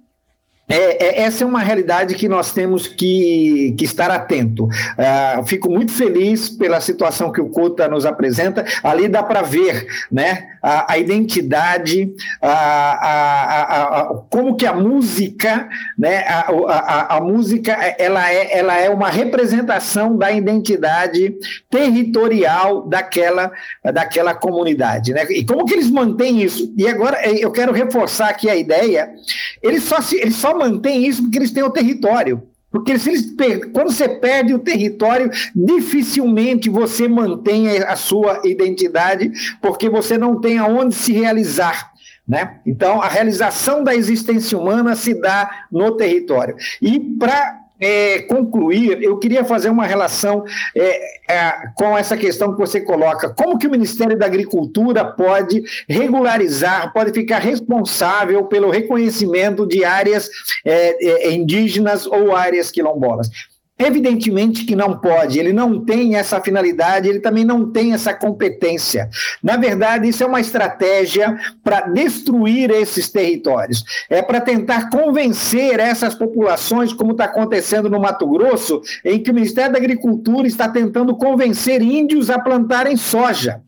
[0.70, 4.66] é, é, essa é uma realidade que nós temos que, que estar atento.
[4.66, 8.64] Uh, fico muito feliz pela situação que o CUTA nos apresenta.
[8.84, 16.26] Ali dá para ver né, a, a identidade, a, a, como que a música, né,
[16.28, 21.36] a, música ela é, ela é uma representação da identidade
[21.70, 23.52] territorial daquela,
[23.94, 25.14] daquela comunidade.
[25.14, 25.26] Né?
[25.30, 26.74] E como que eles mantêm isso?
[26.78, 29.10] E agora eu quero reforçar aqui a ideia,
[29.62, 32.44] eles só, se, eles só mantêm isso porque eles têm o território.
[32.72, 33.34] Porque se eles
[33.74, 40.58] quando você perde o território, dificilmente você mantém a sua identidade, porque você não tem
[40.58, 41.92] aonde se realizar.
[42.28, 42.60] Né?
[42.64, 46.56] Então, a realização da existência humana se dá no território.
[46.80, 50.44] E para é, concluir, eu queria fazer uma relação
[50.76, 53.30] é, é, com essa questão que você coloca.
[53.30, 60.30] Como que o Ministério da Agricultura pode regularizar, pode ficar responsável pelo reconhecimento de áreas
[60.66, 63.30] é, é, indígenas ou áreas quilombolas?
[63.82, 69.10] Evidentemente que não pode, ele não tem essa finalidade, ele também não tem essa competência.
[69.42, 73.86] Na verdade, isso é uma estratégia para destruir esses territórios.
[74.10, 79.34] É para tentar convencer essas populações, como está acontecendo no Mato Grosso, em que o
[79.34, 83.62] Ministério da Agricultura está tentando convencer índios a plantarem soja.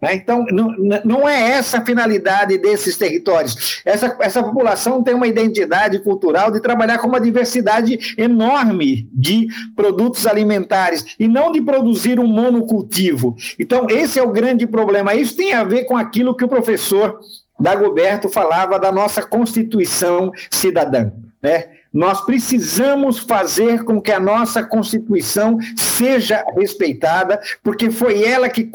[0.00, 0.14] Né?
[0.14, 0.74] Então, não,
[1.04, 3.82] não é essa a finalidade desses territórios.
[3.84, 10.26] Essa, essa população tem uma identidade cultural de trabalhar com uma diversidade enorme de produtos
[10.26, 13.36] alimentares e não de produzir um monocultivo.
[13.58, 15.14] Então, esse é o grande problema.
[15.14, 17.18] Isso tem a ver com aquilo que o professor
[17.58, 21.10] Dagoberto falava da nossa Constituição cidadã.
[21.42, 21.77] Né?
[21.98, 28.70] Nós precisamos fazer com que a nossa Constituição seja respeitada, porque foi ela que,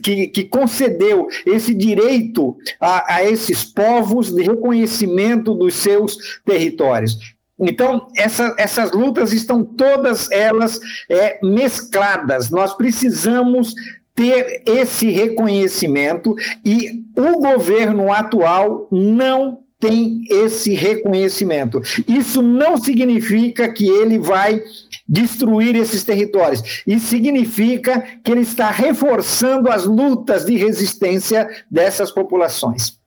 [0.00, 7.18] que, que concedeu esse direito a, a esses povos de reconhecimento dos seus territórios.
[7.58, 10.78] Então, essa, essas lutas estão todas elas
[11.10, 12.48] é, mescladas.
[12.48, 13.74] Nós precisamos
[14.14, 21.80] ter esse reconhecimento e o governo atual não tem esse reconhecimento.
[22.06, 24.62] Isso não significa que ele vai
[25.08, 26.82] destruir esses territórios.
[26.86, 32.98] Isso significa que ele está reforçando as lutas de resistência dessas populações.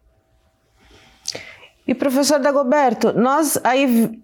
[1.85, 4.21] E professor Dagoberto, nós aí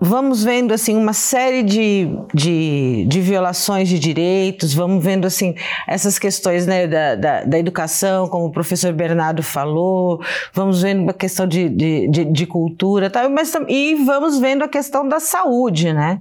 [0.00, 5.54] vamos vendo assim uma série de, de, de, violações de direitos, vamos vendo assim
[5.86, 10.20] essas questões né, da, da, da, educação, como o professor Bernardo falou,
[10.52, 13.28] vamos vendo a questão de, de, de, de cultura, tá?
[13.28, 16.20] Mas, e vamos vendo a questão da saúde, né?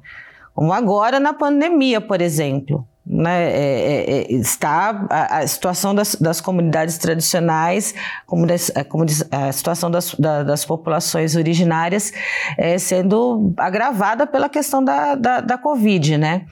[0.54, 6.16] Como agora na pandemia, por exemplo né, é, é, é, está a, a situação das,
[6.16, 7.96] das, comunidades tradicionais,
[8.26, 8.46] como,
[8.90, 12.14] como a situação das, da, das populações originárias
[12.58, 16.46] é, sendo agravada pela questão da, da, da Covid, né?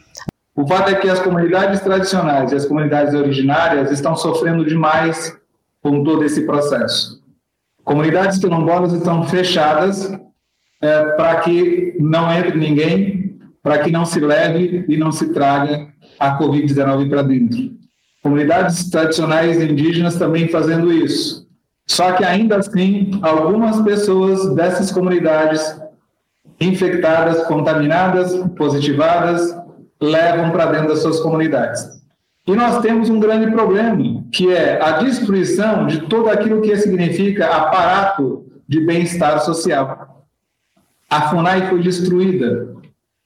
[0.55, 5.37] O fato é que as comunidades tradicionais e as comunidades originárias estão sofrendo demais
[5.81, 7.21] com todo esse processo.
[7.83, 10.11] Comunidades quilombolas estão fechadas
[10.81, 15.87] é, para que não entre ninguém, para que não se leve e não se traga
[16.19, 17.71] a Covid-19 para dentro.
[18.21, 21.47] Comunidades tradicionais indígenas também fazendo isso.
[21.87, 25.79] Só que ainda assim, algumas pessoas dessas comunidades
[26.59, 29.57] infectadas, contaminadas, positivadas,
[30.01, 31.99] levam para dentro das suas comunidades.
[32.45, 37.47] E nós temos um grande problema, que é a destruição de tudo aquilo que significa
[37.47, 40.25] aparato de bem-estar social.
[41.09, 42.75] A FUNAI foi destruída,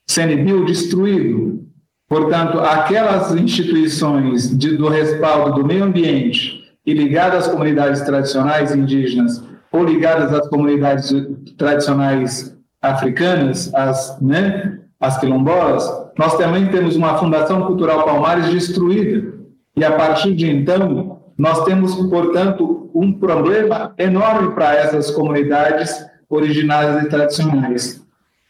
[0.07, 1.65] CNBio destruído,
[2.13, 9.43] Portanto, aquelas instituições de, do respaldo do meio ambiente e ligadas às comunidades tradicionais indígenas
[9.71, 11.11] ou ligadas às comunidades
[11.57, 19.33] tradicionais africanas, as, né, as quilombolas, nós também temos uma Fundação Cultural Palmares destruída.
[19.75, 27.05] E a partir de então, nós temos, portanto, um problema enorme para essas comunidades originárias
[27.05, 28.05] e tradicionais.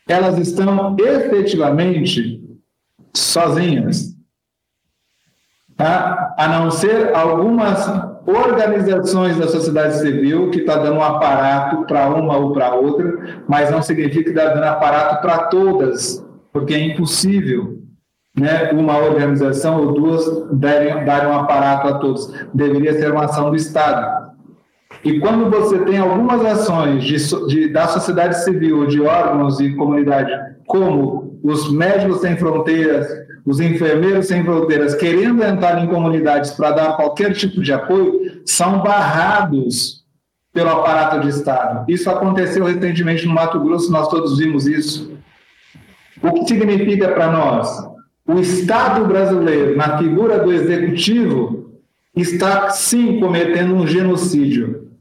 [0.05, 2.42] Elas estão efetivamente
[3.15, 4.15] sozinhas,
[5.75, 6.33] tá?
[6.37, 7.87] a não ser algumas
[8.25, 13.69] organizações da sociedade civil que está dando um aparato para uma ou para outra, mas
[13.69, 17.79] não significa que está dando aparato para todas, porque é impossível
[18.37, 22.33] né, uma organização ou duas darem, darem um aparato a todos.
[22.53, 24.23] Deveria ser uma ação do Estado.
[25.03, 30.31] E quando você tem algumas ações de, de, da sociedade civil, de órgãos e comunidade,
[30.65, 33.05] como os médicos sem fronteiras,
[33.45, 38.81] os enfermeiros sem fronteiras, querendo entrar em comunidades para dar qualquer tipo de apoio, são
[38.81, 40.05] barrados
[40.53, 41.83] pelo aparato de Estado.
[41.91, 45.17] Isso aconteceu recentemente no Mato Grosso, nós todos vimos isso.
[46.21, 47.67] O que significa para nós?
[48.25, 51.73] O Estado brasileiro, na figura do executivo,
[52.15, 54.92] está sim cometendo um genocídio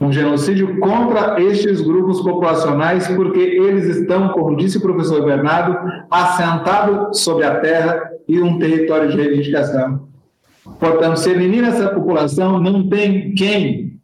[0.00, 5.76] um genocídio contra estes grupos populacionais, porque eles estão, como disse o professor Bernardo,
[6.10, 10.08] assentados sobre a terra e um território de reivindicação.
[10.78, 14.00] Portanto, se elimina essa população, não tem quem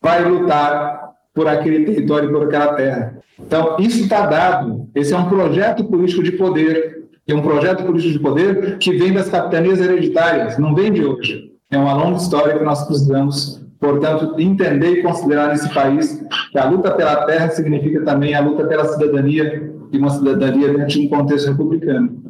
[0.00, 3.18] vai lutar por aquele território, por aquela terra.
[3.38, 4.88] Então, isso está dado.
[4.94, 7.08] Esse é um projeto político de poder.
[7.26, 11.52] É um projeto político de poder que vem das capitanias hereditárias, não vem de hoje.
[11.70, 16.22] É uma longa história que nós precisamos Portanto, entender e considerar nesse país
[16.52, 20.86] que a luta pela terra significa também a luta pela cidadania e uma cidadania dentro
[20.86, 22.22] de um contexto republicano.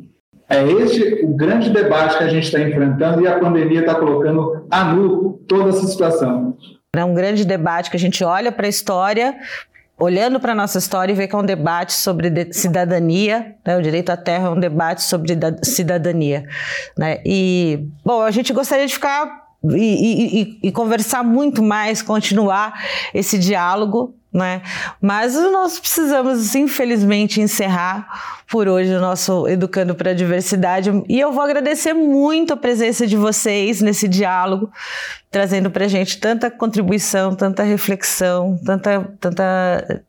[0.48, 4.66] É este o grande debate que a gente está enfrentando e a pandemia está colocando
[4.70, 6.56] a nu toda essa situação.
[6.94, 9.36] É um grande debate que a gente olha para a história,
[9.98, 13.76] olhando para a nossa história e vê que é um debate sobre cidadania, né?
[13.76, 16.44] o direito à terra é um debate sobre cidadania.
[16.96, 17.20] Né?
[17.24, 22.72] E, bom, a gente gostaria de ficar e, e, e, conversar muito mais, continuar
[23.12, 24.62] esse diálogo, né?
[25.02, 28.06] Mas nós precisamos, infelizmente, encerrar
[28.48, 30.90] por hoje o nosso Educando para a Diversidade.
[31.08, 34.70] E eu vou agradecer muito a presença de vocês nesse diálogo,
[35.30, 40.02] trazendo para a gente tanta contribuição, tanta reflexão, tanta, tanta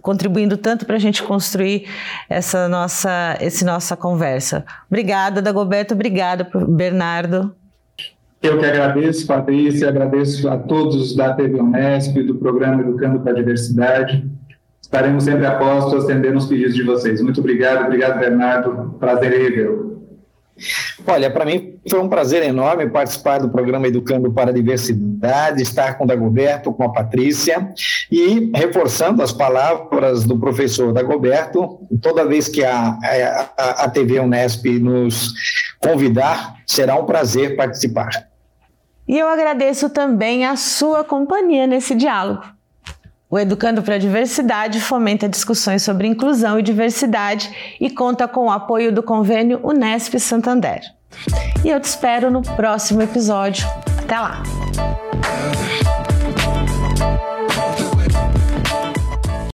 [0.00, 1.88] contribuindo tanto para a gente construir
[2.28, 4.64] essa nossa, esse nossa conversa.
[4.88, 5.94] Obrigada, Dagoberto.
[5.94, 7.54] Obrigada, Bernardo.
[8.44, 13.34] Eu que agradeço, Patrícia, agradeço a todos da TV Unesp, do programa Educando para a
[13.34, 14.22] Diversidade.
[14.82, 17.22] Estaremos sempre a posto atendendo os pedidos de vocês.
[17.22, 18.96] Muito obrigado, obrigado, Bernardo.
[19.00, 19.66] Prazer aí,
[21.06, 25.96] Olha, para mim foi um prazer enorme participar do programa Educando para a Diversidade, estar
[25.96, 27.72] com o Dagoberto, com a Patrícia
[28.12, 32.98] e reforçando as palavras do professor Dagoberto, toda vez que a,
[33.56, 35.32] a, a TV Unesp nos
[35.80, 38.33] convidar, será um prazer participar.
[39.06, 42.44] E eu agradeço também a sua companhia nesse diálogo.
[43.30, 47.50] O Educando para a Diversidade fomenta discussões sobre inclusão e diversidade
[47.80, 50.80] e conta com o apoio do convênio Unesp Santander.
[51.64, 53.66] E eu te espero no próximo episódio.
[53.98, 54.42] Até lá!